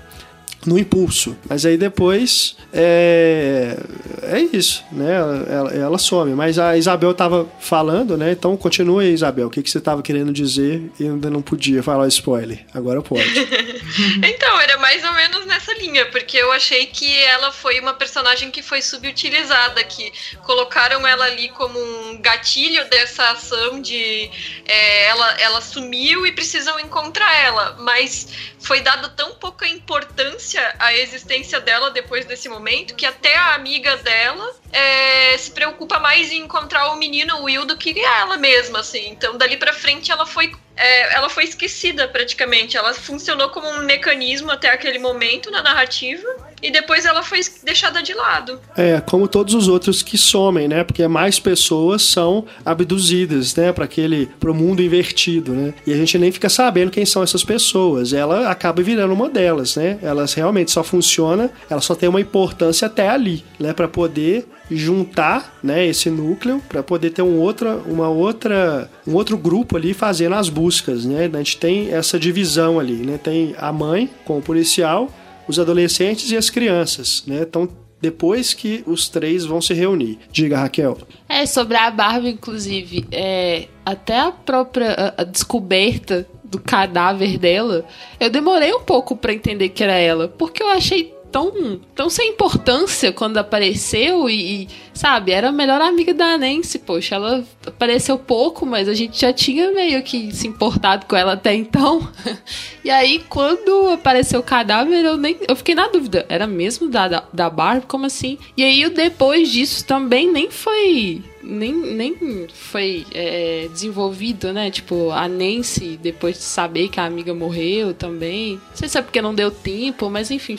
[0.67, 1.37] no impulso.
[1.49, 3.77] Mas aí depois é,
[4.23, 5.15] é isso, né?
[5.15, 6.35] Ela, ela, some.
[6.35, 8.33] Mas a Isabel tava falando, né?
[8.33, 9.47] Então continue aí, Isabel.
[9.47, 12.65] O que, que você tava querendo dizer e ainda não podia falar spoiler?
[12.75, 13.23] Agora pode.
[14.23, 18.51] então, era mais ou menos nessa linha, porque eu achei que ela foi uma personagem
[18.51, 24.31] que foi subutilizada, que colocaram ela ali como um gatilho dessa ação de
[24.67, 27.77] é, ela, ela sumiu e precisam encontrar ela.
[27.81, 33.55] Mas foi dado tão pouca importância à existência dela depois desse momento que até a
[33.55, 38.81] amiga dela é, se preocupa mais em encontrar o menino Will do que ela mesma,
[38.81, 39.09] assim.
[39.09, 42.77] Então, dali para frente, ela foi é, ela foi esquecida praticamente.
[42.77, 46.27] Ela funcionou como um mecanismo até aquele momento na narrativa
[46.63, 48.59] e depois ela foi deixada de lado.
[48.77, 50.83] É, como todos os outros que somem, né?
[50.83, 55.75] Porque mais pessoas são abduzidas, né, para aquele pro mundo invertido, né?
[55.87, 58.13] E a gente nem fica sabendo quem são essas pessoas.
[58.13, 59.99] Ela acaba virando uma delas, né?
[60.03, 65.59] Elas realmente só funciona, ela só tem uma importância até ali, né, para poder juntar,
[65.63, 70.35] né, esse núcleo para poder ter um outra, uma outra, um outro grupo ali fazendo
[70.35, 71.31] as buscas, né?
[71.33, 73.19] A gente tem essa divisão ali, né?
[73.19, 75.11] Tem a mãe com o policial,
[75.49, 77.41] os adolescentes e as crianças, né?
[77.43, 77.69] Então
[78.01, 80.19] depois que os três vão se reunir.
[80.33, 80.97] Diga, Raquel.
[81.29, 87.85] É, sobre a Barbie, inclusive, é, até a própria a, a descoberta do cadáver dela,
[88.19, 92.31] eu demorei um pouco para entender que era ela, porque eu achei tão, tão sem
[92.31, 98.19] importância quando apareceu e, e, sabe, era a melhor amiga da Nancy, poxa, ela apareceu
[98.19, 102.09] pouco, mas a gente já tinha meio que se importado com ela até então.
[102.85, 107.09] e aí, quando apareceu o cadáver, eu nem eu fiquei na dúvida, era mesmo da,
[107.09, 107.87] da, da Barbie?
[107.87, 108.39] Como assim?
[108.57, 114.71] E aí, depois disso também nem foi nem, nem foi é, desenvolvido, né?
[114.71, 118.55] Tipo, a Nancy, depois de saber que a amiga morreu também.
[118.55, 120.59] Não sei se é porque não deu tempo, mas enfim,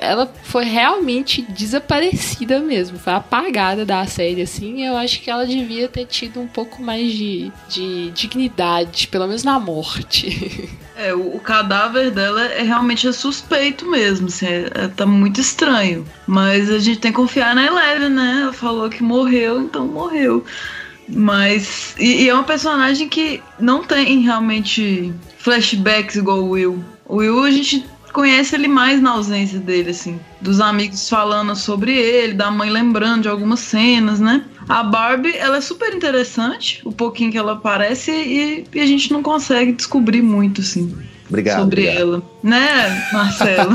[0.00, 2.98] ela foi realmente desaparecida mesmo.
[2.98, 4.84] Foi apagada da série, assim.
[4.84, 9.44] eu acho que ela devia ter tido um pouco mais de, de dignidade, pelo menos
[9.44, 10.68] na morte.
[10.98, 16.04] É, o, o cadáver dela é realmente suspeito mesmo, assim, é, é, tá muito estranho.
[16.26, 18.40] Mas a gente tem que confiar na Eleven, né?
[18.42, 20.44] Ela falou que morreu, então morreu.
[21.08, 21.94] Mas.
[22.00, 26.84] E, e, é uma personagem que não tem realmente flashbacks igual o Will.
[27.06, 30.18] O Will a gente conhece ele mais na ausência dele, assim.
[30.40, 34.44] Dos amigos falando sobre ele, da mãe lembrando de algumas cenas, né?
[34.68, 39.12] A Barbie, ela é super interessante, o pouquinho que ela aparece, e, e a gente
[39.12, 40.94] não consegue descobrir muito, assim.
[41.28, 41.60] Obrigado.
[41.60, 42.00] Sobre obrigado.
[42.00, 42.22] ela.
[42.42, 43.74] Né, Marcelo?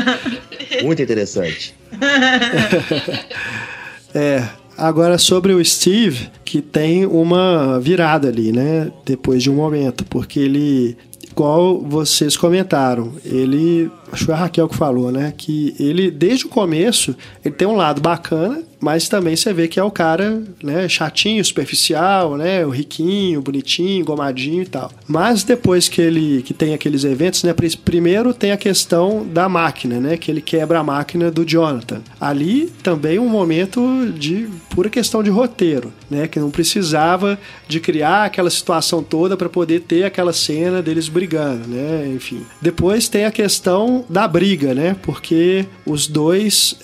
[0.82, 1.74] muito interessante.
[4.14, 8.90] é, Agora, sobre o Steve, que tem uma virada ali, né?
[9.04, 10.96] Depois de um momento, porque ele
[11.32, 16.48] igual vocês comentaram, ele, acho que a Raquel que falou, né, que ele desde o
[16.48, 20.88] começo, ele tem um lado bacana, mas também você vê que é o cara, né,
[20.88, 24.90] chatinho, superficial, né, o riquinho, bonitinho, gomadinho e tal.
[25.06, 27.54] Mas depois que ele que tem aqueles eventos, né,
[27.84, 32.02] primeiro tem a questão da máquina, né, que ele quebra a máquina do Jonathan.
[32.20, 38.24] Ali também um momento de pura questão de roteiro, né, que não precisava de criar
[38.24, 42.44] aquela situação toda para poder ter aquela cena deles brigando, né, enfim.
[42.60, 46.76] Depois tem a questão da briga, né, porque os dois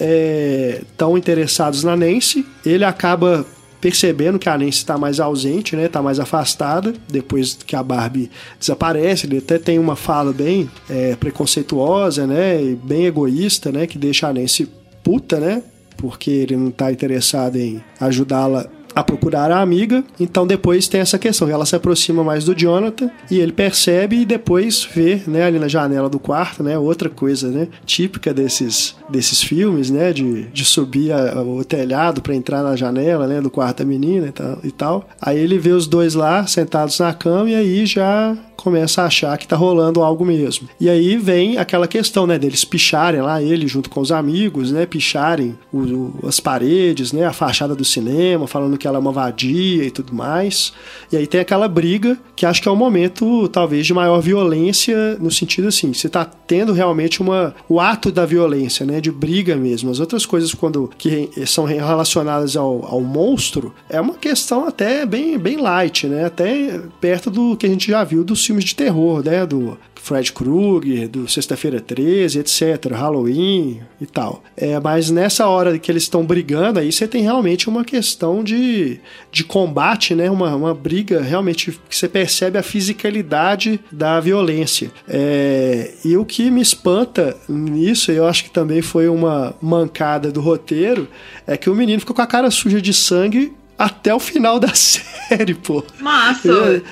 [0.81, 3.45] estão é, interessados na Nancy, ele acaba
[3.81, 5.85] percebendo que a Nancy está mais ausente, né?
[5.85, 8.29] Está mais afastada depois que a Barbie
[8.59, 9.27] desaparece.
[9.27, 12.61] Ele até tem uma fala bem é, preconceituosa, né?
[12.61, 13.87] E bem egoísta, né?
[13.87, 14.69] Que deixa a Nancy
[15.05, 15.63] puta, né?
[15.97, 18.69] Porque ele não está interessado em ajudá-la
[18.99, 20.03] a procurar a amiga.
[20.19, 24.25] Então depois tem essa questão, ela se aproxima mais do Jonathan e ele percebe e
[24.25, 29.43] depois vê, né, ali na janela do quarto, né, outra coisa, né, típica desses desses
[29.43, 33.79] filmes, né, de, de subir a, o telhado para entrar na janela, né, do quarto
[33.79, 35.09] da menina e tal, e tal.
[35.21, 38.37] Aí ele vê os dois lá sentados na cama e aí já
[38.69, 40.69] começa a achar que tá rolando algo mesmo.
[40.79, 44.85] E aí vem aquela questão, né, deles picharem lá ele junto com os amigos, né,
[44.85, 49.11] picharem o, o, as paredes, né, a fachada do cinema, falando que ela é uma
[49.11, 50.75] vadia e tudo mais.
[51.11, 55.17] E aí tem aquela briga que acho que é o momento talvez de maior violência
[55.19, 59.55] no sentido assim, você tá tendo realmente uma o ato da violência, né, de briga
[59.55, 59.91] mesmo.
[59.91, 65.39] As outras coisas quando que são relacionadas ao, ao monstro é uma questão até bem
[65.39, 69.23] bem light, né, até perto do que a gente já viu dos filmes de terror,
[69.23, 69.47] né?
[69.47, 74.43] Do Fred Krueger, do Sexta-feira 13, etc., Halloween e tal.
[74.57, 79.01] É, mas nessa hora que eles estão brigando, aí você tem realmente uma questão de,
[79.31, 80.31] de combate, né?
[80.31, 84.91] Uma, uma briga realmente que você percebe a fisicalidade da violência.
[85.09, 90.41] É, e o que me espanta nisso, eu acho que também foi uma mancada do
[90.41, 91.09] roteiro,
[91.47, 94.73] é que o menino ficou com a cara suja de sangue até o final da
[94.75, 95.85] série, pô.
[96.01, 96.83] Massa!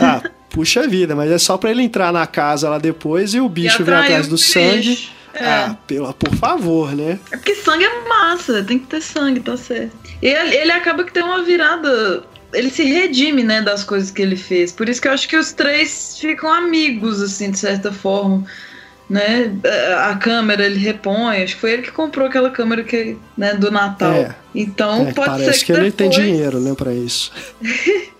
[0.00, 3.48] Ah, puxa vida, mas é só para ele entrar na casa lá depois e o
[3.48, 5.10] bicho vir atrás do sangue.
[5.34, 5.46] É.
[5.46, 7.18] Ah, pela, por favor, né?
[7.30, 9.96] É porque sangue é massa, tem que ter sangue, tá certo.
[10.20, 12.24] E ele, ele acaba que tem uma virada.
[12.52, 14.72] Ele se redime, né, das coisas que ele fez.
[14.72, 18.44] Por isso que eu acho que os três ficam amigos, assim, de certa forma.
[19.08, 19.52] Né?
[19.98, 23.70] A câmera ele repõe, acho que foi ele que comprou aquela câmera que, né, do
[23.70, 24.12] Natal.
[24.12, 24.34] É.
[24.54, 25.86] Então é, pode parece ser que, que depois...
[25.86, 27.32] ele tem dinheiro, né, para isso.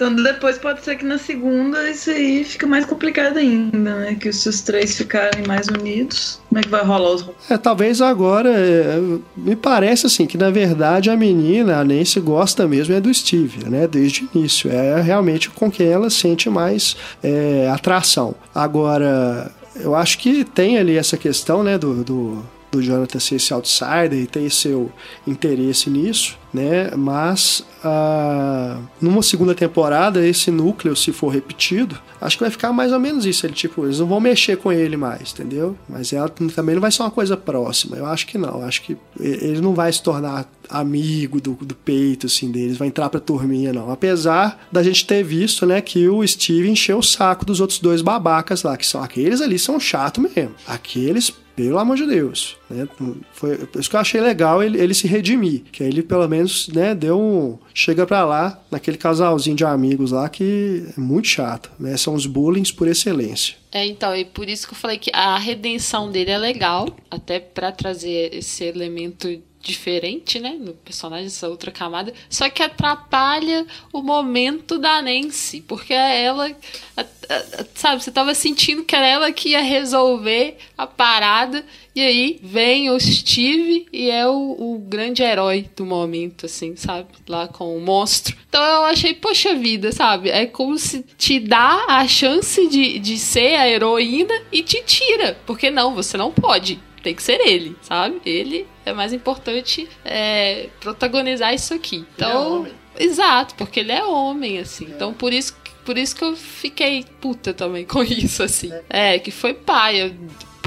[0.00, 4.16] Então depois pode ser que na segunda isso aí fica mais complicado ainda, né?
[4.18, 8.00] Que se os três ficarem mais unidos, como é que vai rolar os É, talvez
[8.00, 8.98] agora, é,
[9.36, 13.68] me parece assim, que na verdade a menina, a Nancy, gosta mesmo é do Steve,
[13.68, 13.86] né?
[13.86, 14.72] Desde o início.
[14.72, 18.34] É realmente com quem ela sente mais é, atração.
[18.54, 23.52] Agora, eu acho que tem ali essa questão, né, do, do do Jonathan ser esse
[23.52, 24.90] outsider e ter seu
[25.26, 26.90] interesse nisso, né?
[26.96, 32.92] Mas ah, numa segunda temporada, esse núcleo, se for repetido, acho que vai ficar mais
[32.92, 33.46] ou menos isso.
[33.46, 35.76] Ele, tipo, eles não vão mexer com ele mais, entendeu?
[35.88, 37.96] Mas ela também não vai ser uma coisa próxima.
[37.96, 38.60] Eu acho que não.
[38.60, 42.88] Eu acho que ele não vai se tornar amigo do, do peito, assim, deles, vai
[42.88, 43.90] entrar pra turminha, não.
[43.90, 48.02] Apesar da gente ter visto, né, que o Steve encheu o saco dos outros dois
[48.02, 50.54] babacas lá, que são aqueles ali, são chato mesmo.
[50.66, 52.56] Aqueles pelo amor de Deus.
[52.68, 52.88] Né?
[53.32, 55.62] Foi isso que eu achei legal ele, ele se redimir.
[55.72, 57.58] Que ele, pelo menos, né, deu um.
[57.74, 61.70] Chega pra lá, naquele casalzinho de amigos lá, que é muito chato.
[61.78, 61.96] Né?
[61.96, 63.56] São os bullying por excelência.
[63.72, 67.38] É, então, e por isso que eu falei que a redenção dele é legal, até
[67.38, 69.28] para trazer esse elemento
[69.60, 70.56] diferente, né?
[70.58, 72.12] No personagem, essa outra camada.
[72.28, 75.60] Só que atrapalha o momento da Nancy.
[75.60, 76.50] Porque é ela.
[76.96, 81.64] A, a, sabe, você tava sentindo que era ela que ia resolver a parada.
[81.94, 87.08] E aí vem o Steve e é o, o grande herói do momento, assim, sabe?
[87.28, 88.36] Lá com o monstro.
[88.48, 90.30] Então eu achei, poxa vida, sabe?
[90.30, 95.36] É como se te dá a chance de, de ser a heroína e te tira.
[95.44, 98.20] Porque não, você não pode tem que ser ele, sabe?
[98.24, 102.04] Ele é mais importante é, protagonizar isso aqui.
[102.14, 104.86] Então, é exato, porque ele é homem, assim.
[104.86, 104.88] É.
[104.90, 108.70] Então, por isso, por isso que eu fiquei puta também com isso, assim.
[108.88, 110.14] É, é que foi pai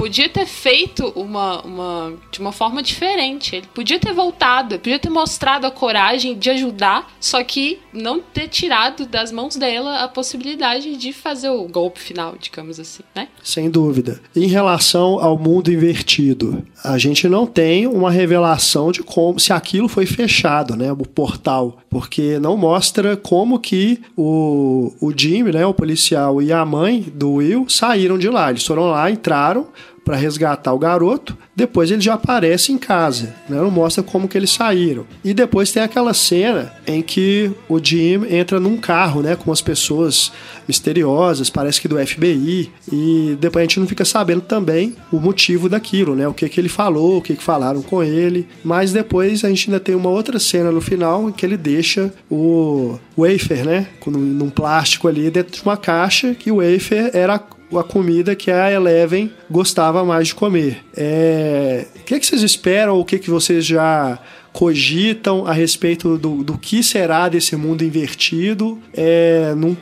[0.04, 3.56] podia ter feito uma, uma de uma forma diferente.
[3.56, 8.48] Ele podia ter voltado, podia ter mostrado a coragem de ajudar, só que não ter
[8.48, 13.28] tirado das mãos dela a possibilidade de fazer o golpe final, digamos assim, né?
[13.42, 14.20] Sem dúvida.
[14.36, 19.88] Em relação ao mundo invertido, a gente não tem uma revelação de como se aquilo
[19.88, 25.72] foi fechado, né, o portal, porque não mostra como que o, o Jimmy, né, o
[25.72, 28.50] policial e a mãe do Will saíram de lá.
[28.50, 29.68] Eles foram lá, entraram,
[30.04, 31.36] para resgatar o garoto.
[31.56, 33.56] Depois ele já aparece em casa, né?
[33.56, 35.06] não mostra como que eles saíram.
[35.24, 39.60] E depois tem aquela cena em que o Jim entra num carro, né, com as
[39.60, 40.32] pessoas
[40.68, 45.68] misteriosas, parece que do FBI, e depois a gente não fica sabendo também o motivo
[45.68, 48.46] daquilo, né, o que que ele falou, o que que falaram com ele.
[48.64, 52.12] Mas depois a gente ainda tem uma outra cena no final em que ele deixa
[52.30, 57.38] o wafer, né, num plástico ali dentro de uma caixa que o wafer era
[57.78, 60.78] a comida que a Eleven gostava mais de comer.
[60.96, 61.86] É...
[61.96, 62.98] O que, é que vocês esperam?
[62.98, 64.18] O que, é que vocês já
[64.52, 69.74] cogitam a respeito do, do que será desse mundo invertido é, num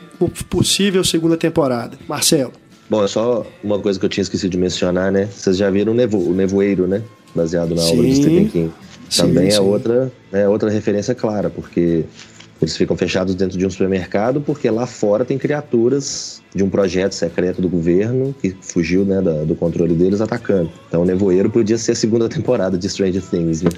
[0.49, 1.97] possível segunda temporada?
[2.07, 2.53] Marcelo.
[2.89, 5.25] Bom, é só uma coisa que eu tinha esquecido de mencionar, né?
[5.31, 7.01] Vocês já viram o, nevo, o Nevoeiro, né?
[7.35, 8.71] Baseado na sim, obra de Stephen King.
[9.15, 9.59] Também sim, é sim.
[9.59, 12.03] outra, é outra referência clara, porque
[12.63, 17.13] eles ficam fechados dentro de um supermercado porque lá fora tem criaturas de um projeto
[17.13, 20.69] secreto do governo que fugiu né, da, do controle deles atacando.
[20.87, 23.71] Então o Nevoeiro podia ser a segunda temporada de Stranger Things, né?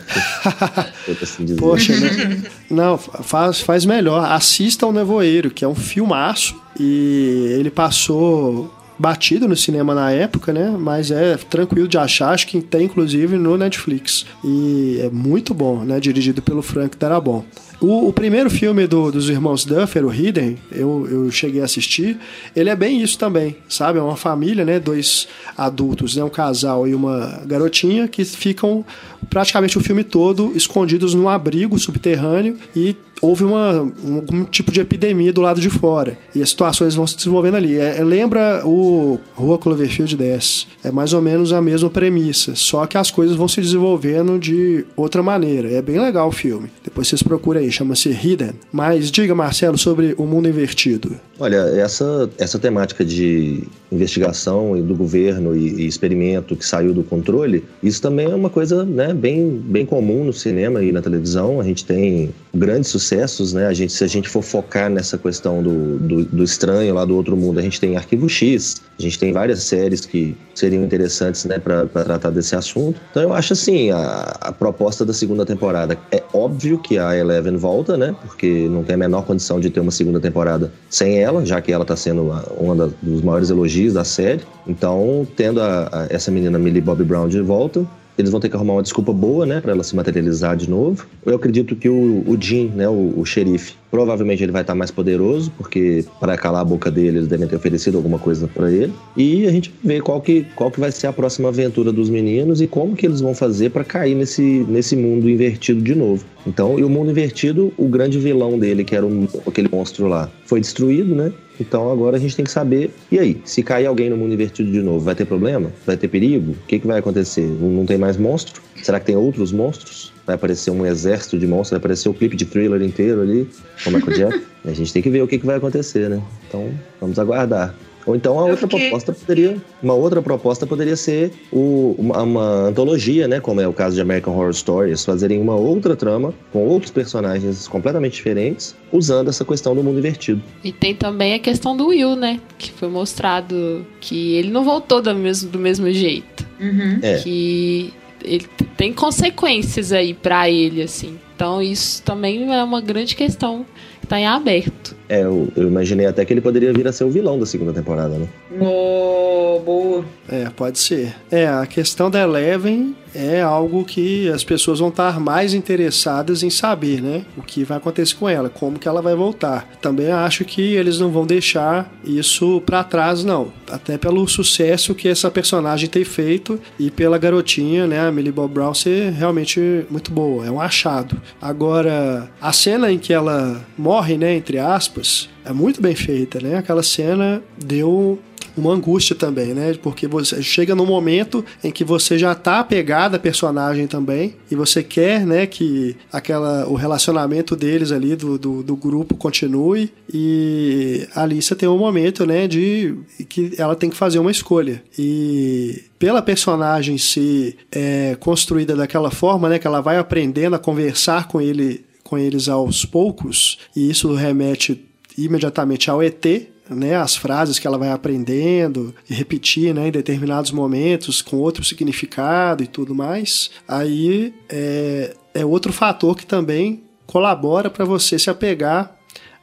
[1.21, 2.43] assim Poxa, né?
[2.69, 4.29] Não, faz, faz melhor.
[4.31, 10.53] Assista ao Nevoeiro, que é um filmaço e ele passou batido no cinema na época,
[10.53, 10.75] né?
[10.77, 14.25] Mas é tranquilo de achar, acho que tem inclusive no Netflix.
[14.43, 15.99] E é muito bom, né?
[15.99, 17.45] Dirigido pelo Frank Darabont.
[17.79, 22.17] O, o primeiro filme do, dos irmãos Duffer, o Hidden, eu, eu cheguei a assistir,
[22.55, 23.99] ele é bem isso também, sabe?
[23.99, 24.79] É uma família, né?
[24.79, 26.23] Dois adultos, né?
[26.23, 28.85] Um casal e uma garotinha que ficam
[29.29, 34.81] praticamente o filme todo escondidos num abrigo subterrâneo e houve uma, um, algum tipo de
[34.81, 36.17] epidemia do lado de fora.
[36.33, 37.77] E as situações vão se desenvolvendo ali.
[37.77, 40.67] É, lembra o Rua Cloverfield 10.
[40.83, 44.85] É mais ou menos a mesma premissa, só que as coisas vão se desenvolvendo de
[44.95, 45.71] outra maneira.
[45.71, 46.69] É bem legal o filme.
[46.83, 48.51] Depois vocês procuram aí, chama-se Hidden.
[48.71, 51.15] Mas diga, Marcelo, sobre o mundo invertido.
[51.39, 57.63] Olha, essa, essa temática de investigação do governo e, e experimento que saiu do controle,
[57.81, 61.59] isso também é uma coisa né, bem, bem comum no cinema e na televisão.
[61.59, 63.67] A gente tem grandes sucessos, né?
[63.67, 67.15] A gente, se a gente for focar nessa questão do, do, do, estranho lá do
[67.15, 71.43] outro mundo, a gente tem Arquivo X, a gente tem várias séries que seriam interessantes,
[71.45, 72.99] né, para tratar desse assunto.
[73.11, 77.57] Então eu acho assim, a, a, proposta da segunda temporada é óbvio que a Eleven
[77.57, 78.15] volta, né?
[78.21, 81.71] Porque não tem a menor condição de ter uma segunda temporada sem ela, já que
[81.71, 84.41] ela está sendo uma dos maiores elogios da série.
[84.67, 87.85] Então, tendo a, a, essa menina Millie Bobby Brown de volta,
[88.17, 91.05] eles vão ter que arrumar uma desculpa boa, né, para ela se materializar de novo.
[91.25, 94.91] Eu acredito que o, o Jim, né, o, o xerife, provavelmente ele vai estar mais
[94.91, 98.93] poderoso, porque para calar a boca dele eles devem ter oferecido alguma coisa para ele.
[99.15, 102.61] E a gente vê qual que, qual que vai ser a próxima aventura dos meninos
[102.61, 106.25] e como que eles vão fazer para cair nesse, nesse mundo invertido de novo.
[106.45, 110.29] Então, e o mundo invertido, o grande vilão dele, que era um, aquele monstro lá,
[110.45, 111.33] foi destruído, né?
[111.59, 112.91] Então agora a gente tem que saber.
[113.11, 115.71] E aí, se cair alguém no mundo invertido de novo, vai ter problema?
[115.85, 116.51] Vai ter perigo?
[116.51, 117.45] O que, que vai acontecer?
[117.45, 118.61] Não tem mais monstro?
[118.83, 120.13] Será que tem outros monstros?
[120.25, 121.71] Vai aparecer um exército de monstros?
[121.71, 123.49] Vai aparecer o clipe de thriller inteiro ali,
[123.83, 124.45] com o Michael Jackson?
[124.65, 126.21] a gente tem que ver o que, que vai acontecer, né?
[126.47, 127.75] Então vamos aguardar.
[128.05, 128.89] Ou então a outra fiquei...
[128.89, 133.73] proposta poderia, uma outra proposta poderia ser o, uma, uma, antologia, né, como é o
[133.73, 139.29] caso de American Horror Stories, fazerem uma outra trama com outros personagens completamente diferentes, usando
[139.29, 140.41] essa questão do mundo invertido.
[140.63, 145.01] E tem também a questão do Will, né, que foi mostrado que ele não voltou
[145.01, 146.45] do mesmo, do mesmo jeito.
[146.59, 146.99] Uhum.
[147.01, 147.17] É.
[147.17, 147.93] Que
[148.23, 151.19] ele tem consequências aí para ele, assim.
[151.35, 153.65] Então isso também é uma grande questão
[154.05, 154.95] tá em aberto.
[155.07, 157.71] É, eu, eu, imaginei até que ele poderia vir a ser o vilão da segunda
[157.71, 158.27] temporada, né?
[158.59, 160.05] Oh, boa.
[160.27, 161.15] É, pode ser.
[161.29, 166.49] É, a questão da Eleven é algo que as pessoas vão estar mais interessadas em
[166.49, 167.23] saber, né?
[167.37, 169.69] O que vai acontecer com ela, como que ela vai voltar.
[169.81, 173.53] Também acho que eles não vão deixar isso para trás, não.
[173.71, 178.53] Até pelo sucesso que essa personagem tem feito e pela garotinha, né, a Millie Bob
[178.53, 180.45] Brown ser realmente muito boa.
[180.45, 181.21] É um achado.
[181.41, 186.57] Agora, a cena em que ela morre, né, entre aspas, é muito bem feita, né?
[186.57, 188.19] Aquela cena deu
[188.57, 189.73] uma angústia também, né?
[189.81, 194.55] Porque você chega num momento em que você já tá apegado à personagem também e
[194.55, 201.07] você quer, né, que aquela, o relacionamento deles ali, do, do, do grupo, continue e
[201.13, 202.95] a Alissa tem um momento, né, de
[203.27, 204.81] que ela tem que fazer uma escolha.
[204.97, 211.27] E pela personagem ser é, construída daquela forma, né, que ela vai aprendendo a conversar
[211.27, 214.85] com ele com eles aos poucos, e isso remete
[215.17, 216.23] imediatamente ao ET,
[216.69, 221.63] né, as frases que ela vai aprendendo e repetir né, em determinados momentos com outro
[221.63, 228.29] significado e tudo mais, aí é, é outro fator que também colabora para você se
[228.29, 228.95] apegar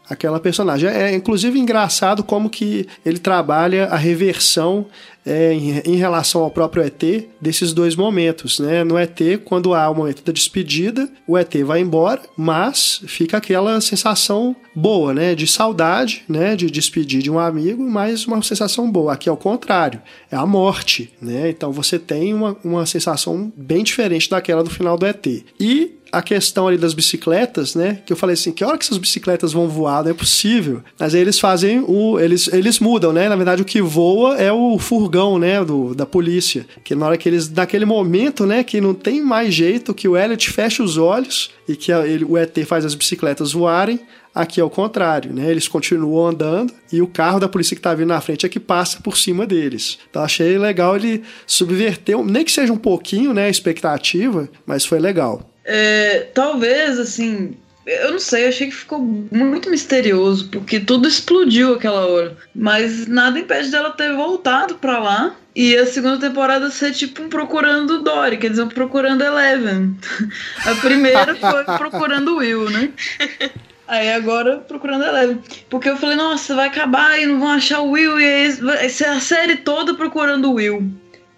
[0.08, 0.88] àquela personagem.
[0.88, 4.86] É inclusive engraçado como que ele trabalha a reversão
[5.24, 8.82] é, em, em, relação ao próprio ET desses dois momentos, né?
[8.82, 13.80] No ET, quando há o momento da despedida, o ET vai embora, mas fica aquela
[13.80, 15.34] sensação boa, né?
[15.34, 16.56] De saudade, né?
[16.56, 19.12] De despedir de um amigo, mas uma sensação boa.
[19.12, 21.48] Aqui é o contrário, é a morte, né?
[21.50, 25.26] Então você tem uma, uma sensação bem diferente daquela do final do ET.
[25.60, 28.00] E a questão ali das bicicletas, né?
[28.04, 30.04] Que eu falei assim, que hora que essas bicicletas vão voar?
[30.04, 30.82] Não é possível.
[30.98, 32.20] Mas aí eles fazem o.
[32.20, 33.28] Eles, eles mudam, né?
[33.30, 35.64] Na verdade, o que voa é o furgão, né?
[35.64, 36.66] Do, da polícia.
[36.82, 37.48] Que na hora que eles.
[37.48, 38.62] Naquele momento, né?
[38.62, 42.24] Que não tem mais jeito, que o Elliot fecha os olhos e que a, ele,
[42.24, 44.00] o ET faz as bicicletas voarem.
[44.34, 45.50] Aqui é o contrário, né?
[45.50, 48.58] Eles continuam andando e o carro da polícia que está vindo na frente é que
[48.58, 49.98] passa por cima deles.
[50.08, 54.98] Então achei legal ele subverter, nem que seja um pouquinho, né, a expectativa, mas foi
[54.98, 55.50] legal.
[55.64, 57.54] É, talvez, assim,
[57.86, 62.36] eu não sei, achei que ficou muito misterioso, porque tudo explodiu aquela hora.
[62.54, 65.36] Mas nada impede dela ter voltado pra lá.
[65.54, 69.94] E a segunda temporada ser tipo um procurando Dory, quer dizer, um procurando Eleven.
[70.64, 72.90] A primeira foi procurando Will, né?
[73.86, 75.42] Aí agora procurando Eleven.
[75.68, 78.88] Porque eu falei, nossa, vai acabar e não vão achar o Will, e aí vai
[78.88, 80.90] ser a série toda procurando o Will.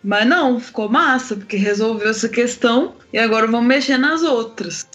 [0.04, 4.86] Mas não, ficou massa, porque resolveu essa questão e agora vamos mexer nas outras.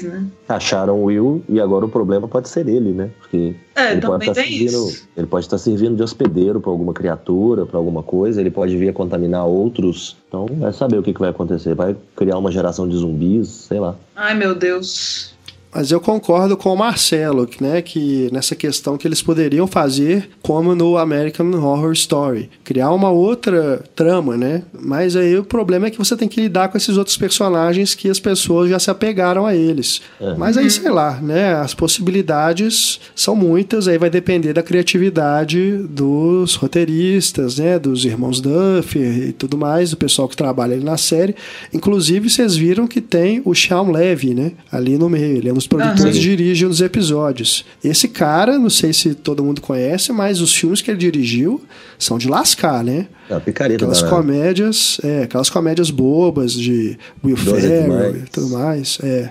[0.00, 0.26] Né?
[0.48, 3.10] Acharam o Will e agora o problema pode ser ele, né?
[3.20, 6.70] Porque é, ele pode estar tá servindo, ele pode estar tá servindo de hospedeiro para
[6.70, 10.16] alguma criatura, para alguma coisa, ele pode vir a contaminar outros.
[10.28, 11.74] Então, é saber o que, que vai acontecer.
[11.74, 13.94] Vai criar uma geração de zumbis, sei lá.
[14.16, 15.34] Ai, meu Deus.
[15.74, 20.74] Mas eu concordo com o Marcelo, né, que nessa questão que eles poderiam fazer como
[20.74, 24.62] no American Horror Story, criar uma outra trama, né?
[24.72, 28.10] Mas aí o problema é que você tem que lidar com esses outros personagens que
[28.10, 30.02] as pessoas já se apegaram a eles.
[30.20, 30.34] É.
[30.34, 31.54] Mas aí sei lá, né?
[31.54, 39.28] As possibilidades são muitas, aí vai depender da criatividade dos roteiristas, né, dos irmãos Duffer
[39.28, 41.34] e tudo mais, do pessoal que trabalha ali na série.
[41.72, 45.61] Inclusive vocês viram que tem o Sean Levy, né, ali no meio, ele é um
[45.62, 46.22] os produtores uhum.
[46.22, 47.64] dirigem os episódios.
[47.82, 51.60] Esse cara, não sei se todo mundo conhece, mas os filmes que ele dirigiu
[51.98, 53.06] são de lascar, né?
[53.30, 58.98] É picareta aquelas comédias, é, aquelas comédias bobas de Will Ferrell e tudo mais.
[59.02, 59.30] É,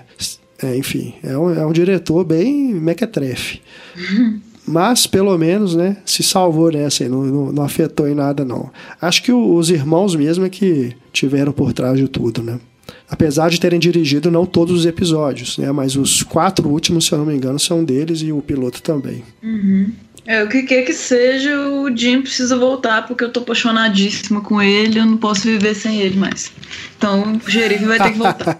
[0.62, 3.60] é enfim, é um, é um diretor bem mequetrefe.
[4.64, 8.70] Mas, pelo menos, né, se salvou nessa aí, não, não, não afetou em nada, não.
[9.00, 12.60] Acho que os irmãos mesmo é que tiveram por trás de tudo, né?
[13.08, 15.70] Apesar de terem dirigido não todos os episódios, né?
[15.72, 19.22] Mas os quatro últimos, se eu não me engano, são deles e o piloto também.
[19.42, 19.92] Uhum.
[20.24, 24.62] É, o que quer que seja, o Jim precisa voltar porque eu tô apaixonadíssima com
[24.62, 26.52] ele, eu não posso viver sem ele mais.
[26.96, 28.58] Então o xerife vai ter que voltar.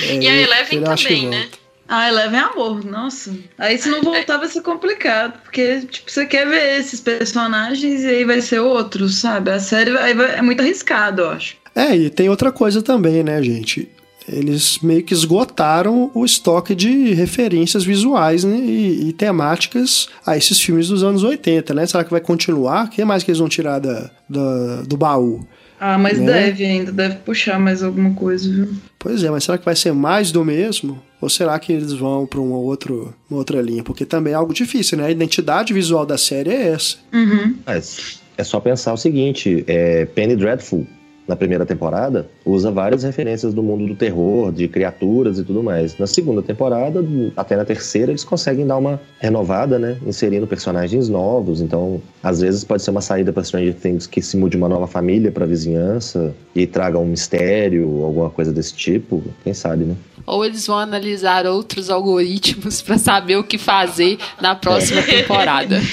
[0.00, 1.48] é, e a Eleven também, né?
[1.86, 3.36] Ah, Eleven é amor, nossa.
[3.58, 8.06] Aí se não voltar vai ser complicado, porque tipo, você quer ver esses personagens e
[8.06, 9.50] aí vai ser outros, sabe?
[9.50, 11.56] A série vai, vai, é muito arriscado, eu acho.
[11.74, 13.88] É, e tem outra coisa também, né, gente?
[14.26, 20.58] Eles meio que esgotaram o estoque de referências visuais né, e, e, temáticas a esses
[20.58, 21.86] filmes dos anos 80, né?
[21.86, 22.86] Será que vai continuar?
[22.86, 25.46] O que mais que eles vão tirar da, da do baú?
[25.78, 26.32] Ah, mas né?
[26.32, 28.68] deve ainda, deve puxar mais alguma coisa, viu?
[28.98, 31.02] Pois é, mas será que vai ser mais do mesmo?
[31.20, 33.82] Ou será que eles vão para uma, outro, uma outra linha?
[33.82, 35.06] Porque também é algo difícil, né?
[35.06, 36.96] A identidade visual da série é essa.
[37.12, 37.56] Uhum.
[37.66, 40.86] Mas é só pensar o seguinte: é Penny Dreadful
[41.26, 45.96] na primeira temporada, usa várias referências do mundo do terror, de criaturas e tudo mais.
[45.98, 47.04] Na segunda temporada,
[47.36, 49.96] até na terceira, eles conseguem dar uma renovada, né?
[50.06, 51.60] Inserindo personagens novos.
[51.60, 54.86] Então, às vezes pode ser uma saída para Stranger Things que se mude uma nova
[54.86, 59.22] família para a vizinhança e traga um mistério, alguma coisa desse tipo.
[59.42, 59.96] Quem sabe, né?
[60.26, 65.80] Ou eles vão analisar outros algoritmos para saber o que fazer na próxima temporada.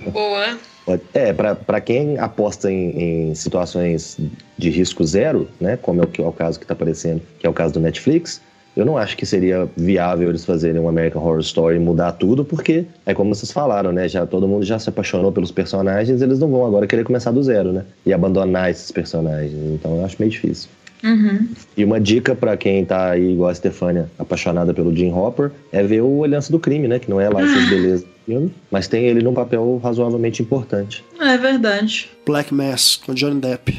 [0.12, 0.69] Boa.
[1.14, 4.18] É, para quem aposta em, em, situações
[4.56, 7.50] de risco zero, né, como é o, é o caso que está aparecendo, que é
[7.50, 8.40] o caso do Netflix,
[8.76, 12.44] eu não acho que seria viável eles fazerem um American Horror Story e mudar tudo,
[12.44, 14.08] porque é como vocês falaram, né?
[14.08, 17.42] Já todo mundo já se apaixonou pelos personagens, eles não vão agora querer começar do
[17.42, 17.84] zero, né?
[18.06, 19.52] E abandonar esses personagens.
[19.74, 20.70] Então eu acho meio difícil.
[21.02, 21.48] Uhum.
[21.76, 25.82] E uma dica para quem tá aí, igual a Stefania, apaixonada pelo Jim Hopper, é
[25.82, 26.98] ver o Olhança do Crime, né?
[26.98, 31.04] Que não é lá essas belezas filme, mas tem ele num papel razoavelmente importante.
[31.18, 32.08] É verdade.
[32.24, 33.76] Black Mass, com Johnny Depp.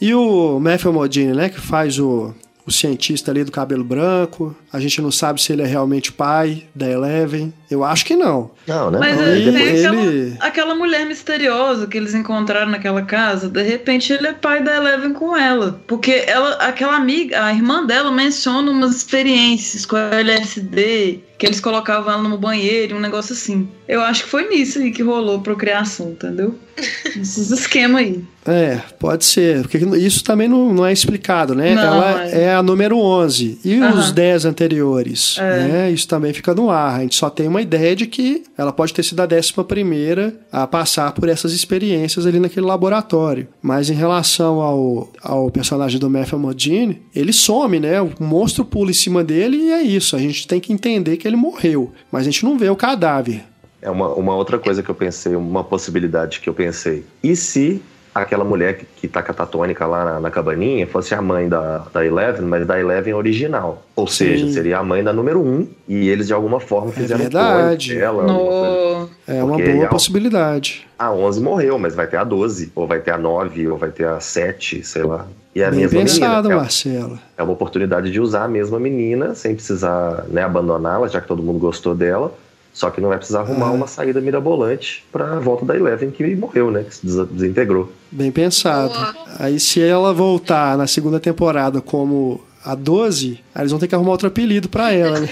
[0.00, 1.48] E o Matthew Modine, né?
[1.48, 2.34] Que faz o
[2.66, 4.54] o cientista ali do cabelo branco.
[4.72, 7.52] A gente não sabe se ele é realmente pai da Eleven.
[7.70, 8.50] Eu acho que não.
[8.66, 8.98] Não, né?
[9.00, 13.48] Mas não, ele, ele, tem aquela, aquela, mulher misteriosa que eles encontraram naquela casa.
[13.48, 15.80] De repente ele é pai da Eleven com ela.
[15.86, 21.58] Porque ela, aquela amiga, a irmã dela menciona umas experiências com a LSD que eles
[21.58, 23.66] colocavam ela no banheiro, um negócio assim.
[23.88, 26.54] Eu acho que foi nisso aí que rolou procriação, entendeu?
[27.20, 28.24] Esses esquemas aí.
[28.44, 31.74] É, pode ser, porque isso também não, não é explicado, né?
[31.76, 32.42] Não, ela é.
[32.44, 33.60] é a número 11.
[33.64, 33.98] E Aham.
[34.00, 35.68] os 10 anteriores, É.
[35.68, 35.90] né?
[35.92, 36.98] Isso também fica no ar.
[36.98, 40.34] A gente só tem uma ideia de que ela pode ter sido a décima primeira
[40.50, 43.46] a passar por essas experiências ali naquele laboratório.
[43.62, 48.00] Mas em relação ao, ao personagem do Matthew Modine, ele some, né?
[48.00, 50.16] O monstro pula em cima dele e é isso.
[50.16, 53.42] A gente tem que entender que ele morreu, mas a gente não vê o cadáver.
[53.80, 57.04] É uma, uma outra coisa que eu pensei, uma possibilidade que eu pensei.
[57.22, 57.82] E se
[58.14, 62.04] aquela mulher que, que tá catatônica lá na, na cabaninha fosse a mãe da, da
[62.04, 63.82] Eleven, mas da Eleven original?
[63.96, 64.52] Ou seja, Sim.
[64.52, 67.86] seria a mãe da número um e eles de alguma forma fizeram um verdade.
[67.88, 68.22] clone dela.
[68.24, 69.08] No...
[69.26, 70.86] É uma Porque boa a- possibilidade.
[70.98, 73.90] A 11 morreu, mas vai ter a 12, ou vai ter a 9, ou vai
[73.90, 75.26] ter a 7, sei lá.
[75.54, 76.54] E é a Bem mesma pensado, menina.
[76.54, 77.18] É- Marcelo.
[77.36, 81.42] É uma oportunidade de usar a mesma menina sem precisar né, abandoná-la, já que todo
[81.42, 82.32] mundo gostou dela.
[82.72, 83.72] Só que não vai precisar arrumar Ah.
[83.72, 86.84] uma saída mirabolante pra volta da Eleven que morreu, né?
[86.84, 87.92] Que se des- desintegrou.
[88.10, 88.94] Bem pensado.
[88.94, 89.14] Boa.
[89.38, 93.94] Aí se ela voltar na segunda temporada como a 12, aí eles vão ter que
[93.94, 95.28] arrumar outro apelido pra ela, né?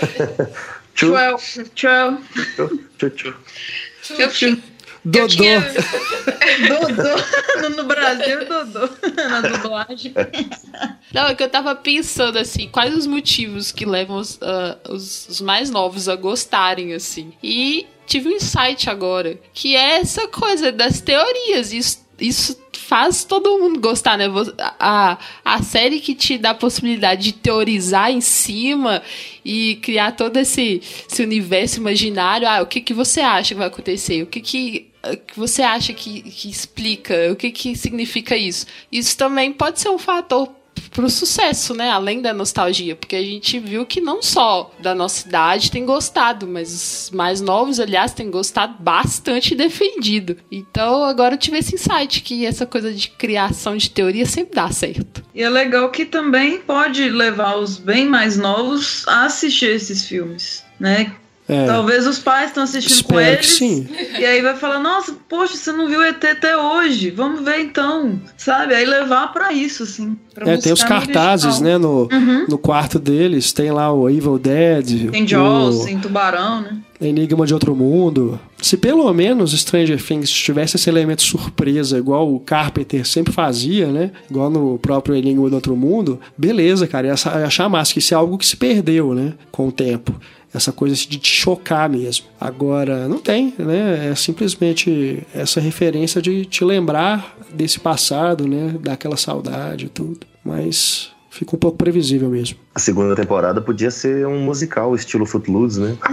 [0.95, 1.39] Tchau,
[1.75, 2.19] tchau.
[3.09, 3.35] tchu.
[4.19, 4.57] Eu, eu
[5.05, 5.29] Dodô.
[5.29, 5.61] tinha,
[6.69, 7.77] Dodô.
[7.77, 8.89] No, Brasil, Dodô.
[9.17, 10.13] Na dublagem.
[11.13, 15.29] Não, é que eu tava pensando assim, quais os motivos que levam os, ah, os,
[15.29, 17.33] os mais novos a gostarem, assim.
[17.43, 21.73] E tive um insight agora, que é essa coisa das teorias.
[21.73, 22.61] Isso, isso
[22.91, 24.25] faz todo mundo gostar, né?
[24.81, 29.01] A, a série que te dá a possibilidade de teorizar em cima
[29.45, 32.49] e criar todo esse, esse universo imaginário.
[32.49, 34.25] Ah, o que, que você acha que vai acontecer?
[34.25, 34.90] O que, que,
[35.27, 37.33] que você acha que, que explica?
[37.33, 38.67] O que, que significa isso?
[38.91, 40.49] Isso também pode ser um fator
[40.91, 41.91] pro sucesso, né?
[41.91, 46.47] Além da nostalgia, porque a gente viu que não só da nossa idade tem gostado,
[46.47, 50.37] mas os mais novos, aliás, têm gostado bastante defendido.
[50.51, 54.71] Então, agora eu tive esse insight que essa coisa de criação de teoria sempre dá
[54.71, 55.23] certo.
[55.35, 60.65] E é legal que também pode levar os bem mais novos a assistir esses filmes,
[60.79, 61.15] né?
[61.51, 63.53] É, Talvez os pais estão assistindo com espero que eles.
[63.57, 63.89] sim.
[64.19, 67.11] E aí vai falar, nossa, poxa, você não viu ET até hoje.
[67.11, 68.21] Vamos ver então.
[68.37, 68.75] Sabe?
[68.75, 70.17] Aí levar pra isso, assim.
[70.47, 72.47] É, tem os cartazes, né, no, Uhum.
[72.49, 73.53] no quarto deles.
[73.53, 76.79] Tem lá o Evil Dead, Tem Jaws, o tem Tubarão, né?
[77.01, 78.39] Enigma de Outro Mundo.
[78.61, 84.11] Se pelo menos Stranger Things tivesse esse elemento surpresa, igual o Carpenter sempre fazia, né?
[84.31, 87.07] Igual no próprio Enigma de Outro Mundo, beleza, cara.
[87.09, 87.15] Ia
[87.47, 89.33] achar massa, que isso é algo que se perdeu, né?
[89.51, 90.15] Com o tempo.
[90.53, 92.27] Essa coisa de te chocar mesmo.
[92.41, 94.09] Agora, não tem, né?
[94.11, 98.75] É simplesmente essa referência de te lembrar desse passado, né?
[98.81, 100.27] Daquela saudade e tudo.
[100.45, 102.59] Mas fica um pouco previsível mesmo.
[102.75, 105.97] A segunda temporada podia ser um musical, estilo Footloose, né?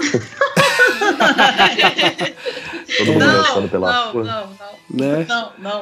[2.97, 4.23] Todo mundo dançando pela não, rua.
[4.23, 5.26] não, não, Né?
[5.27, 5.81] não, não.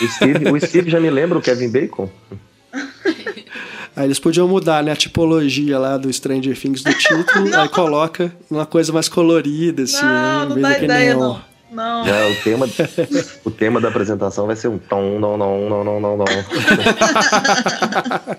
[0.00, 2.08] O Steve, o Steve já me lembra o Kevin Bacon.
[3.96, 8.32] Aí eles podiam mudar, né, a tipologia lá do Stranger Things do título, aí coloca
[8.50, 10.10] uma coisa mais colorida, assim, né?
[10.10, 11.20] Não, em não dá ideia, neon.
[11.20, 11.50] não.
[11.70, 12.04] Não.
[12.04, 12.66] Já o tema,
[13.44, 16.24] o tema da apresentação vai ser um tom, não, não, não, não, não, não.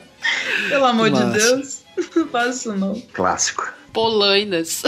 [0.69, 1.23] Pelo amor de.
[1.31, 1.81] Deus.
[2.15, 3.01] Não faz isso, não.
[3.13, 3.71] Clássico.
[3.93, 4.83] Polainas.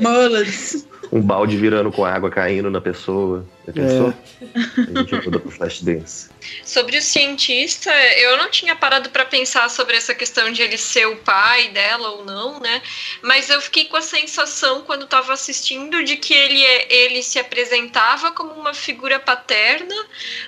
[0.00, 0.86] Mullets.
[1.12, 3.44] Um balde virando com água caindo na pessoa.
[3.66, 4.14] Já pensou?
[4.76, 6.28] A gente muda pro Flashdance.
[6.64, 11.06] Sobre o cientista, eu não tinha parado para pensar sobre essa questão de ele ser
[11.06, 12.80] o pai dela ou não, né?
[13.22, 17.38] Mas eu fiquei com a sensação quando estava assistindo de que ele, é, ele se
[17.40, 19.94] apresentava como uma figura paterna,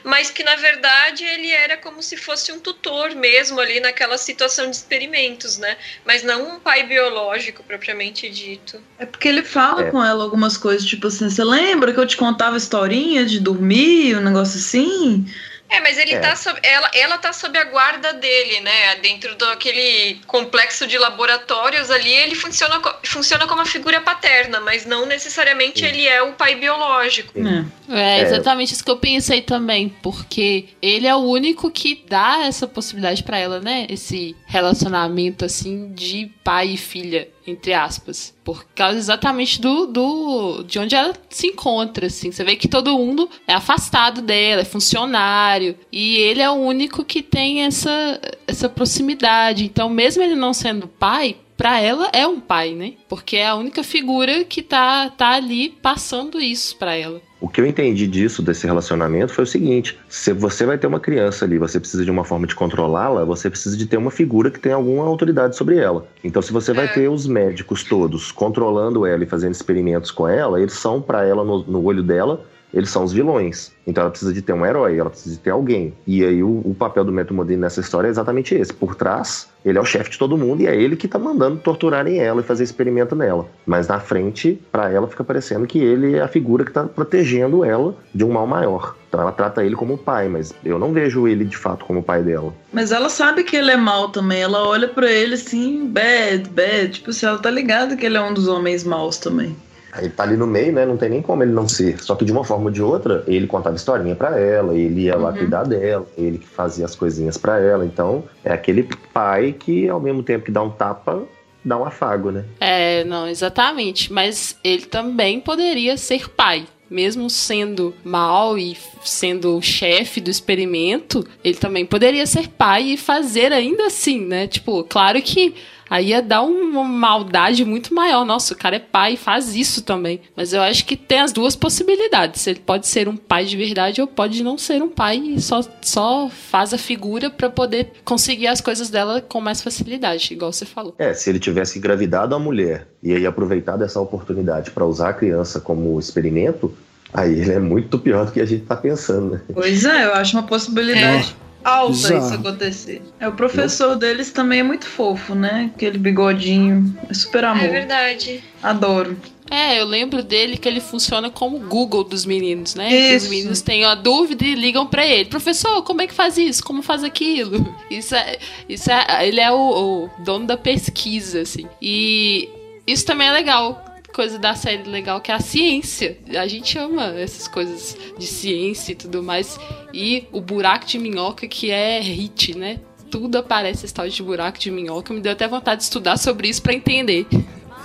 [0.04, 4.70] mas que na verdade ele era como se fosse um tutor mesmo ali naquela situação
[4.70, 5.76] de experimentos, né?
[6.04, 8.80] Mas não um pai biológico propriamente dito.
[8.98, 9.90] É porque ele fala É.
[9.90, 14.16] com ela algumas coisas, tipo assim, você lembra que eu te contava historinha de dormir,
[14.16, 15.26] um negócio assim?
[15.70, 16.18] É, mas ele É.
[16.18, 18.96] tá sob, ela, ela tá sob a guarda dele, né?
[19.02, 25.04] Dentro daquele complexo de laboratórios ali, ele funciona, funciona como uma figura paterna, mas não
[25.04, 25.86] necessariamente Sim.
[25.86, 27.34] ele é o pai biológico.
[27.38, 27.64] É.
[27.94, 28.22] É É.
[28.22, 33.22] exatamente isso que eu pensei também, porque ele é o único que dá essa possibilidade
[33.22, 33.86] pra ela, né?
[33.90, 40.78] Esse relacionamento assim de pai e filha, entre aspas, por causa exatamente do, do de
[40.78, 42.30] onde ela se encontra, assim.
[42.30, 47.04] Você vê que todo mundo é afastado dela, é funcionário, e ele é o único
[47.04, 49.64] que tem essa essa proximidade.
[49.64, 52.94] Então, mesmo ele não sendo pai, pra ela é um pai, né?
[53.08, 57.20] Porque é a única figura que tá, tá ali passando isso pra ela.
[57.40, 60.98] O que eu entendi disso, desse relacionamento, foi o seguinte: se você vai ter uma
[60.98, 64.50] criança ali, você precisa de uma forma de controlá-la, você precisa de ter uma figura
[64.50, 66.06] que tenha alguma autoridade sobre ela.
[66.24, 66.88] Então, se você vai É.
[66.88, 71.44] ter os médicos todos controlando ela e fazendo experimentos com ela, eles são, pra ela,
[71.44, 73.72] no, no olho dela, eles são os vilões.
[73.86, 75.94] Então ela precisa de ter um herói, ela precisa de ter alguém.
[76.06, 78.72] E aí o, o papel do Metro Modini nessa história é exatamente esse.
[78.72, 81.58] Por trás, ele é o chefe de todo mundo e é ele que tá mandando
[81.58, 83.46] torturarem ela e fazer experimento nela.
[83.66, 87.64] Mas na frente, pra ela fica parecendo que ele é a figura que tá protegendo
[87.64, 88.94] ela de um mal maior.
[89.08, 92.22] Então ela trata ele como pai, mas eu não vejo ele de fato como pai
[92.22, 92.52] dela.
[92.72, 94.42] Mas ela sabe que ele é mal também.
[94.42, 96.90] Ela olha pra ele assim, bad, bad.
[96.90, 99.56] Tipo assim, ela tá ligada que ele é um dos homens maus também.
[99.92, 100.84] Aí tá ali no meio, né?
[100.84, 102.02] Não tem nem como ele não ser.
[102.02, 105.16] Só que de uma forma ou de outra, ele contava historinha pra ela, ele ia
[105.16, 105.36] lá Uhum.
[105.38, 107.84] cuidar dela, ele que fazia as coisinhas pra ela.
[107.84, 111.22] Então, é aquele pai que, ao mesmo tempo que dá um tapa,
[111.64, 112.44] dá um afago, né?
[112.60, 114.12] É, não, exatamente.
[114.12, 116.66] Mas ele também poderia ser pai.
[116.90, 118.74] Mesmo sendo mal e
[119.04, 124.46] sendo o chefe do experimento, ele também poderia ser pai e fazer ainda assim, né?
[124.46, 125.54] Tipo, claro que
[125.88, 128.24] aí ia dar uma maldade muito maior.
[128.24, 130.20] Nossa, o cara é pai e faz isso também.
[130.36, 132.46] Mas eu acho que tem as duas possibilidades.
[132.46, 135.60] Ele pode ser um pai de verdade ou pode não ser um pai e só,
[135.82, 140.64] só faz a figura pra poder conseguir as coisas dela com mais facilidade, igual você
[140.64, 140.94] falou.
[140.98, 145.12] É, se ele tivesse engravidado a mulher e aí aproveitado essa oportunidade pra usar a
[145.12, 146.74] criança como experimento,
[147.12, 149.40] aí ele é muito pior do que a gente tá pensando, né?
[149.52, 151.34] Pois é, eu acho uma possibilidade
[151.68, 152.24] alta bizarro.
[152.26, 153.02] isso acontecer.
[153.20, 155.70] É, o professor deles também é muito fofo, né?
[155.74, 156.96] Aquele bigodinho.
[157.08, 157.64] É super amor.
[157.64, 158.42] É verdade.
[158.62, 159.16] Adoro.
[159.50, 162.88] É, eu lembro dele que ele funciona como o Google dos meninos, né?
[162.88, 163.30] Que os Isso.
[163.30, 165.24] meninos têm uma dúvida e ligam pra ele.
[165.24, 166.62] Professor, como é que faz isso?
[166.62, 167.66] Como faz aquilo?
[167.90, 168.38] Isso é,
[168.68, 169.56] isso é ele é o,
[170.04, 171.66] o dono da pesquisa, assim.
[171.80, 172.48] E
[172.86, 173.82] isso também é legal.
[174.18, 176.18] Coisa da série legal que é a ciência.
[176.36, 179.56] A gente ama essas coisas de ciência e tudo mais.
[179.94, 182.80] E o buraco de minhoca que é hit, né?
[183.12, 185.14] Tudo aparece esse tal de buraco de minhoca.
[185.14, 187.28] Me deu até vontade de estudar sobre isso pra entender.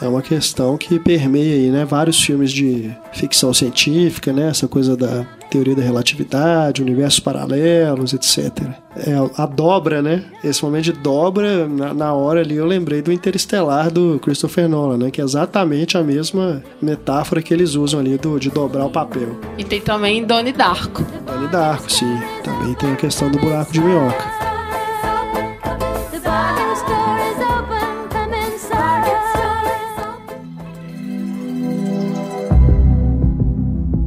[0.02, 1.86] É uma questão que permeia aí, né?
[1.86, 4.50] Vários filmes de ficção científica, né?
[4.50, 8.50] Essa coisa da teoria da relatividade, universos paralelos, etc.
[8.98, 10.24] É a dobra, né?
[10.44, 14.98] Esse momento de dobra, na, na hora ali eu lembrei do Interestelar do Christopher Nolan,
[14.98, 15.12] né?
[15.12, 19.40] Que é exatamente a mesma metáfora que eles usam ali do, de dobrar o papel.
[19.58, 21.06] E tem também Donnie Darko.
[21.26, 22.20] Donnie Darko, sim.
[22.44, 24.53] Também tem a questão do buraco de minhoca.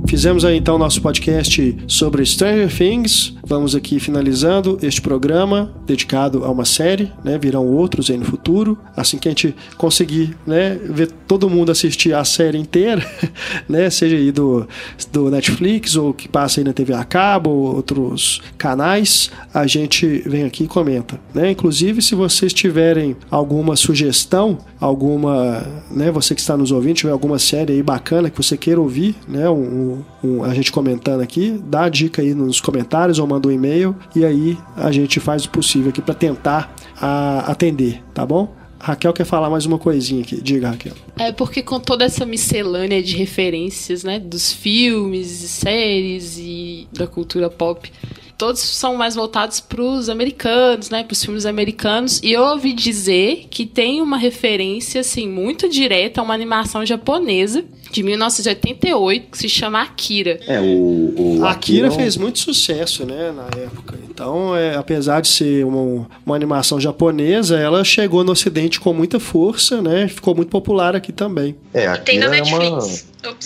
[0.07, 3.36] Fizemos aí então nosso podcast sobre Stranger Things.
[3.49, 7.39] Vamos aqui finalizando este programa dedicado a uma série, né?
[7.39, 8.77] Virão outros aí no futuro.
[8.97, 13.09] Assim que a gente conseguir, né, ver todo mundo assistir a série inteira,
[13.69, 14.67] né, seja aí do,
[15.13, 20.05] do Netflix ou que passa aí na TV a cabo ou outros canais, a gente
[20.27, 21.53] vem aqui e comenta, né?
[21.53, 27.39] Inclusive, se vocês tiverem alguma sugestão, alguma, né, você que está nos ouvindo, tiver alguma
[27.39, 31.85] série aí bacana que você queira ouvir, né, um, um- a gente comentando aqui, dá
[31.85, 35.51] a dica aí nos comentários ou manda um e-mail e aí a gente faz o
[35.51, 38.55] possível aqui para tentar a- atender, tá bom?
[38.79, 40.41] Raquel quer falar mais uma coisinha aqui.
[40.41, 40.93] Diga, Raquel.
[41.19, 47.07] É porque com toda essa miscelânea de referências, né, dos filmes e séries e da
[47.07, 47.91] cultura pop,
[48.37, 52.21] todos são mais voltados para os americanos, né, para os filmes americanos.
[52.23, 57.65] E eu ouvi dizer que tem uma referência assim muito direta a uma animação japonesa
[57.91, 60.39] de 1988 que se chama Akira.
[60.47, 63.97] É, o, o A Akira é fez muito sucesso, né, na época.
[64.09, 69.21] Então, é, apesar de ser uma, uma animação japonesa, ela chegou no ocidente com muita
[69.21, 70.09] força, né?
[70.09, 71.55] Ficou muito popular aqui também.
[71.75, 72.79] É, Akira é uma,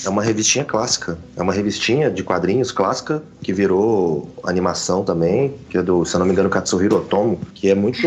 [0.05, 1.19] é uma revistinha clássica.
[1.37, 6.21] É uma revistinha de quadrinhos clássica que virou animação também, que é do, se eu
[6.21, 8.03] não me engano, Katsuhiro Otomo, que é muito,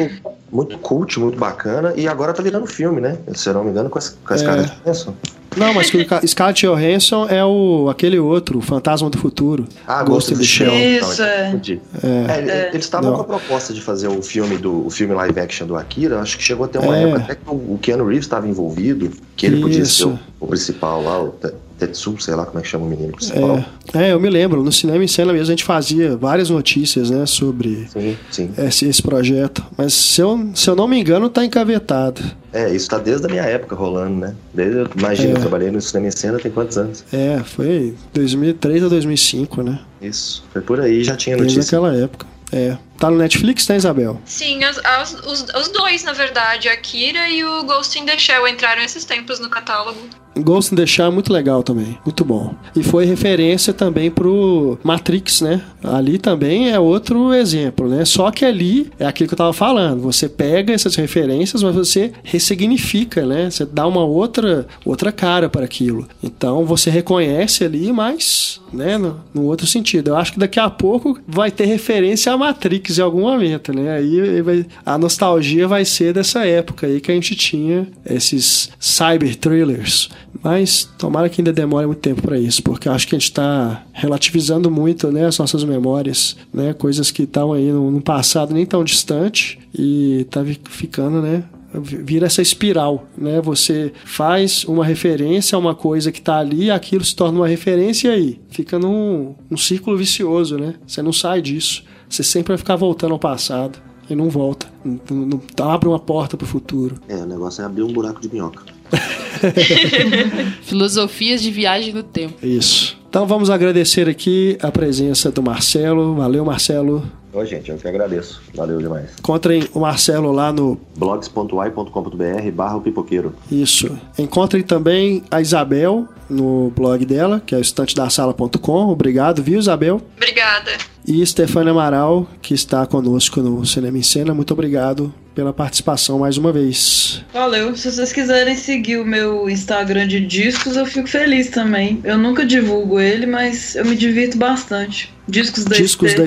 [0.53, 3.17] muito cult, muito bacana, e agora tá virando filme, né?
[3.33, 4.63] Se eu não me engano, com a, com a É.
[4.85, 5.13] Johansson.
[5.55, 9.67] Não, mas que o Scarlett Johansson é o aquele outro, o Fantasma do Futuro.
[9.87, 10.73] Ah, Ghost in the Shell.
[10.73, 11.45] Isso, Então, é.
[11.45, 11.81] confundi.
[12.03, 15.39] É, ele- Eles estavam com a proposta de fazer o filme do o filme live
[15.39, 16.19] action do Akira.
[16.21, 17.03] Acho que chegou até uma É.
[17.03, 19.95] época até que o Keanu Reeves estava envolvido, que ele podia Isso.
[19.95, 21.35] ser o, o principal lá, o
[21.77, 23.63] Tetsu, sei lá como é que chama o menino principal.
[23.93, 27.09] É, é, eu me lembro, no cinema em cena mesmo a gente fazia várias notícias,
[27.09, 28.49] né, sobre Sim, sim.
[28.57, 29.63] esse, esse projeto.
[29.77, 32.21] Mas se eu, se eu não me engano, tá encavetado.
[32.51, 34.35] É, isso tá desde a minha época rolando, né?
[34.53, 35.35] Desde, eu- imagina, É.
[35.37, 37.03] eu trabalhei no cinema em cena tem quantos anos?
[37.11, 39.79] É, foi 2003 a 2005, né?
[40.01, 41.77] Isso, foi por aí, já tinha Desde notícia.
[41.79, 42.27] aquela época.
[42.51, 42.77] É.
[43.03, 44.21] Tá no Netflix, tá, Isabel?
[44.23, 48.17] Sim, as- as- os, os dois, na verdade, a Akira e o Ghost in the
[48.17, 49.99] Shell entraram esses tempos no catálogo.
[50.35, 52.55] Ghost in the Shell é muito legal também, muito bom.
[52.75, 55.61] E foi referência também pro Matrix, né?
[55.83, 58.03] Ali também é outro exemplo, né?
[58.05, 62.13] Só que ali é aquilo que eu tava falando, você pega essas referências, mas você
[62.23, 63.51] ressignifica, né?
[63.51, 66.07] Você dá uma outra outra cara para aquilo.
[66.23, 70.07] Então você reconhece ali, mas, né, no, no outro sentido.
[70.09, 73.91] Eu acho que daqui a pouco vai ter referência a Matrix em algum momento, né?
[73.95, 79.35] Aí vai- a nostalgia vai ser dessa época aí que a gente tinha esses cyber
[79.35, 80.09] thrillers.
[80.43, 83.83] Mas tomara que ainda demore muito tempo para isso, porque acho que a gente está
[83.93, 86.73] relativizando muito né, as nossas memórias, né?
[86.73, 91.43] Coisas que estavam aí no, no passado nem tão distante e tá ficando, né?
[91.75, 93.41] Vira essa espiral, né?
[93.41, 98.09] Você faz uma referência a uma coisa que tá ali, aquilo se torna uma referência
[98.09, 100.75] e aí fica num, num círculo vicioso, né?
[100.85, 101.83] Você não sai disso.
[102.13, 104.67] Você sempre vai ficar voltando ao passado e não volta.
[104.85, 106.95] Não, não- não abre uma porta pro futuro.
[107.07, 108.61] É, o negócio é abrir um buraco de minhoca.
[110.61, 112.35] Filosofias de viagem no tempo.
[112.45, 112.95] Isso.
[113.09, 116.13] Então vamos agradecer aqui a presença do Marcelo.
[116.13, 117.03] Valeu, Marcelo.
[117.33, 118.41] Ô, gente, eu que agradeço.
[118.53, 119.09] Valeu demais.
[119.19, 123.33] Encontrem o Marcelo lá no blogs.ai.com.br barra pipoqueiro.
[123.51, 123.97] Isso.
[124.17, 128.89] Encontrem também a Isabel no blog dela, que é o estantedasala.com.
[128.89, 130.01] Obrigado, viu, Isabel?
[130.15, 130.71] Obrigada.
[131.05, 134.33] E Stefania Amaral, que está conosco no Cinema em Cena.
[134.33, 137.23] Muito obrigado pela participação mais uma vez.
[137.33, 137.75] Valeu.
[137.75, 141.99] Se vocês quiserem seguir o meu Instagram de discos, eu fico feliz também.
[142.03, 145.13] Eu nunca divulgo ele, mas eu me divirto bastante.
[145.27, 146.25] Discos da Discos da